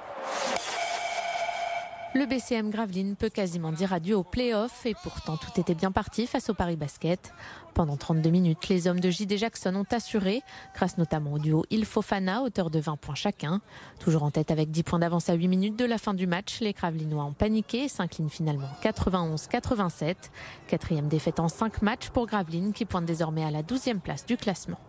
Le 2.15 2.25
BCM 2.25 2.69
Gravelines 2.69 3.17
peut 3.17 3.27
quasiment 3.27 3.73
dire 3.73 3.91
adieu 3.91 4.15
au 4.15 4.23
play-off 4.23 4.85
et 4.85 4.95
pourtant 5.03 5.35
tout 5.35 5.59
était 5.59 5.75
bien 5.75 5.91
parti 5.91 6.27
face 6.27 6.49
au 6.49 6.53
Paris 6.53 6.77
Basket. 6.77 7.33
Pendant 7.73 7.97
32 7.97 8.29
minutes, 8.29 8.69
les 8.69 8.88
hommes 8.88 9.01
de 9.01 9.09
JD 9.09 9.35
Jackson 9.35 9.75
ont 9.75 9.85
assuré, 9.91 10.41
grâce 10.73 10.97
notamment 10.97 11.33
au 11.33 11.39
duo 11.39 11.65
Il 11.71 11.83
Fofana, 11.83 12.41
auteur 12.41 12.69
de 12.69 12.79
20 12.79 12.95
points 12.95 13.15
chacun. 13.15 13.59
Toujours 13.99 14.23
en 14.23 14.31
tête 14.31 14.49
avec 14.49 14.71
10 14.71 14.83
points 14.83 14.99
d'avance 14.99 15.27
à 15.27 15.33
8 15.33 15.49
minutes 15.49 15.77
de 15.77 15.83
la 15.83 15.97
fin 15.97 16.13
du 16.13 16.25
match, 16.25 16.61
les 16.61 16.71
Gravelinois 16.71 17.25
ont 17.25 17.33
paniqué 17.33 17.83
et 17.83 17.89
s'inclinent 17.89 18.29
finalement 18.29 18.69
91-87. 18.81 20.15
Quatrième 20.67 21.09
défaite 21.09 21.41
en 21.41 21.49
5 21.49 21.81
matchs 21.81 22.11
pour 22.11 22.27
Gravelines 22.27 22.71
qui 22.71 22.85
pointe 22.85 23.03
désormais 23.03 23.43
à 23.43 23.51
la 23.51 23.61
12e 23.61 23.99
place 23.99 24.25
du 24.25 24.38
classement. 24.38 24.79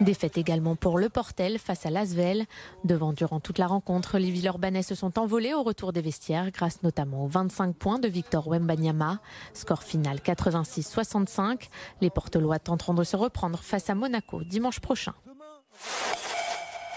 Défaite 0.00 0.38
également 0.38 0.74
pour 0.74 0.98
le 0.98 1.08
Portel 1.08 1.58
face 1.58 1.86
à 1.86 1.90
Lasvel. 1.90 2.46
Devant 2.84 3.12
durant 3.12 3.38
toute 3.38 3.58
la 3.58 3.68
rencontre, 3.68 4.18
les 4.18 4.30
Villeurbanais 4.30 4.82
se 4.82 4.96
sont 4.96 5.18
envolés 5.20 5.54
au 5.54 5.62
retour 5.62 5.92
des 5.92 6.00
vestiaires 6.00 6.50
grâce 6.50 6.82
notamment 6.82 7.24
aux 7.24 7.28
25 7.28 7.76
points 7.76 7.98
de 8.00 8.08
Victor 8.08 8.48
Wembanyama. 8.48 9.20
Score 9.52 9.84
final 9.84 10.18
86-65. 10.18 11.68
Les 12.00 12.10
Portelois 12.10 12.58
tenteront 12.58 12.94
de 12.94 13.04
se 13.04 13.16
reprendre 13.16 13.60
face 13.60 13.88
à 13.88 13.94
Monaco 13.94 14.42
dimanche 14.42 14.80
prochain. 14.80 15.14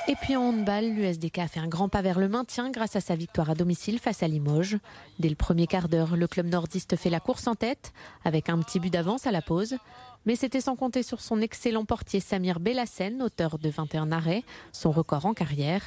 Et 0.09 0.15
puis 0.15 0.37
en 0.37 0.43
handball, 0.43 0.85
l'USDK 0.85 1.39
a 1.39 1.47
fait 1.49 1.59
un 1.59 1.67
grand 1.67 1.89
pas 1.89 2.01
vers 2.01 2.17
le 2.17 2.29
maintien 2.29 2.71
grâce 2.71 2.95
à 2.95 3.01
sa 3.01 3.15
victoire 3.15 3.49
à 3.49 3.55
domicile 3.55 3.99
face 3.99 4.23
à 4.23 4.29
Limoges. 4.29 4.77
Dès 5.19 5.27
le 5.27 5.35
premier 5.35 5.67
quart 5.67 5.89
d'heure, 5.89 6.15
le 6.15 6.27
club 6.27 6.45
nordiste 6.47 6.95
fait 6.95 7.09
la 7.09 7.19
course 7.19 7.45
en 7.45 7.55
tête 7.55 7.91
avec 8.23 8.47
un 8.47 8.57
petit 8.59 8.79
but 8.79 8.91
d'avance 8.91 9.27
à 9.27 9.31
la 9.31 9.41
pause. 9.41 9.75
Mais 10.27 10.35
c'était 10.35 10.59
sans 10.59 10.75
compter 10.75 11.03
sur 11.03 11.21
son 11.21 11.39
excellent 11.39 11.85
portier 11.85 12.19
Samir 12.19 12.59
Bellassen, 12.59 13.21
auteur 13.21 13.57
de 13.57 13.69
21 13.69 14.11
arrêts, 14.11 14.43
son 14.73 14.91
record 14.91 15.25
en 15.25 15.33
carrière. 15.33 15.81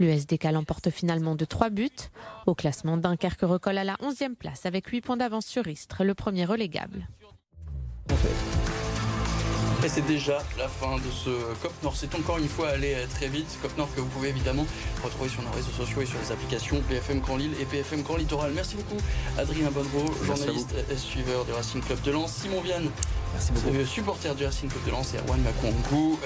L'USDK 0.00 0.42
l'emporte 0.52 0.90
finalement 0.90 1.36
de 1.36 1.44
3 1.44 1.70
buts. 1.70 1.88
Au 2.46 2.56
classement, 2.56 2.96
Dunkerque 2.96 3.42
recolle 3.42 3.78
à 3.78 3.84
la 3.84 3.94
11e 4.02 4.34
place 4.34 4.66
avec 4.66 4.88
8 4.88 5.02
points 5.02 5.16
d'avance 5.16 5.46
sur 5.46 5.68
Istres, 5.68 6.02
le 6.02 6.14
premier 6.14 6.44
relégable. 6.44 7.06
Et 9.84 9.88
c'est 9.88 10.06
déjà 10.06 10.42
la 10.58 10.66
fin 10.66 10.96
de 10.96 11.10
ce 11.12 11.30
COP 11.62 11.72
Nord. 11.84 11.94
C'est 11.94 12.12
encore 12.16 12.38
une 12.38 12.48
fois 12.48 12.70
aller 12.70 12.96
très 13.14 13.28
vite. 13.28 13.46
COP 13.62 13.78
Nord 13.78 13.94
que 13.94 14.00
vous 14.00 14.08
pouvez 14.08 14.30
évidemment 14.30 14.66
retrouver 15.04 15.28
sur 15.28 15.42
nos 15.42 15.50
réseaux 15.50 15.70
sociaux 15.70 16.02
et 16.02 16.06
sur 16.06 16.18
les 16.18 16.32
applications 16.32 16.80
PFM 16.88 17.20
Grand 17.20 17.36
Lille 17.36 17.52
et 17.60 17.64
PFM 17.66 18.02
Grand 18.02 18.16
Littoral. 18.16 18.50
Merci 18.52 18.74
beaucoup 18.74 19.00
Adrien 19.38 19.70
Bonneau, 19.70 20.12
journaliste 20.24 20.74
et 20.90 20.96
suiveur 20.96 21.44
du 21.44 21.52
Racing 21.52 21.82
Club 21.82 22.02
de 22.02 22.10
Lens. 22.10 22.32
Simon 22.32 22.62
Vienne, 22.62 22.90
Merci 23.36 23.52
beaucoup. 23.52 23.84
supporter 23.84 24.34
du 24.34 24.46
Racing 24.46 24.70
Club 24.70 24.84
de 24.86 24.90
Lens 24.92 25.12
et 25.14 25.18
Erwan 25.18 25.40
Makongu. 25.42 26.16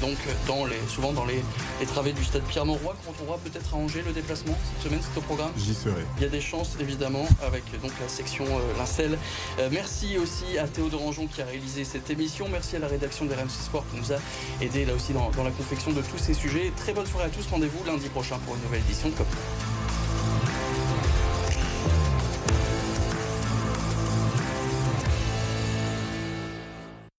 Donc 0.00 0.16
dans 0.48 0.66
les, 0.66 0.76
souvent 0.88 1.12
dans 1.12 1.24
les, 1.24 1.40
les 1.78 1.86
travées 1.86 2.12
du 2.12 2.24
stade 2.24 2.42
Pierre-Mauroy, 2.42 2.96
qu'on 3.04 3.12
retrouvera 3.12 3.38
peut-être 3.38 3.74
à 3.74 3.76
Angers 3.76 4.02
le 4.04 4.12
déplacement 4.12 4.54
cette 4.74 4.90
semaine, 4.90 5.00
c'est 5.02 5.16
au 5.16 5.22
programme. 5.22 5.52
J'y 5.56 5.74
serai. 5.74 6.04
Il 6.16 6.24
y 6.24 6.26
a 6.26 6.28
des 6.28 6.40
chances 6.40 6.76
évidemment 6.80 7.26
avec 7.46 7.62
donc 7.80 7.92
la 8.00 8.08
section 8.08 8.44
euh, 8.44 8.78
Lincel. 8.78 9.18
Euh, 9.60 9.68
merci 9.70 10.18
aussi 10.18 10.58
à 10.58 10.66
Théo 10.66 10.88
Rangeon 10.92 11.28
qui 11.28 11.42
a 11.42 11.44
réalisé 11.44 11.84
cette 11.84 12.10
émission. 12.10 12.48
Merci 12.50 12.76
à 12.76 12.80
la 12.80 12.88
rédaction 12.88 13.24
de 13.24 13.32
RMC 13.32 13.48
Sport 13.50 13.84
qui 13.92 14.00
nous 14.00 14.12
a 14.12 14.18
aidé 14.60 14.84
là 14.84 14.94
aussi 14.94 15.12
dans, 15.12 15.30
dans 15.30 15.44
la 15.44 15.50
confection 15.52 15.92
de 15.92 16.02
tous 16.02 16.18
ces 16.18 16.34
sujets. 16.34 16.72
Très 16.76 16.92
bonne 16.92 17.06
soirée 17.06 17.26
à 17.26 17.30
tous. 17.30 17.46
Rendez-vous 17.50 17.84
lundi 17.84 18.08
prochain 18.08 18.38
pour 18.44 18.56
une 18.56 18.62
nouvelle 18.62 18.80
édition 18.80 19.08
de 19.10 19.14
COP. 19.14 19.26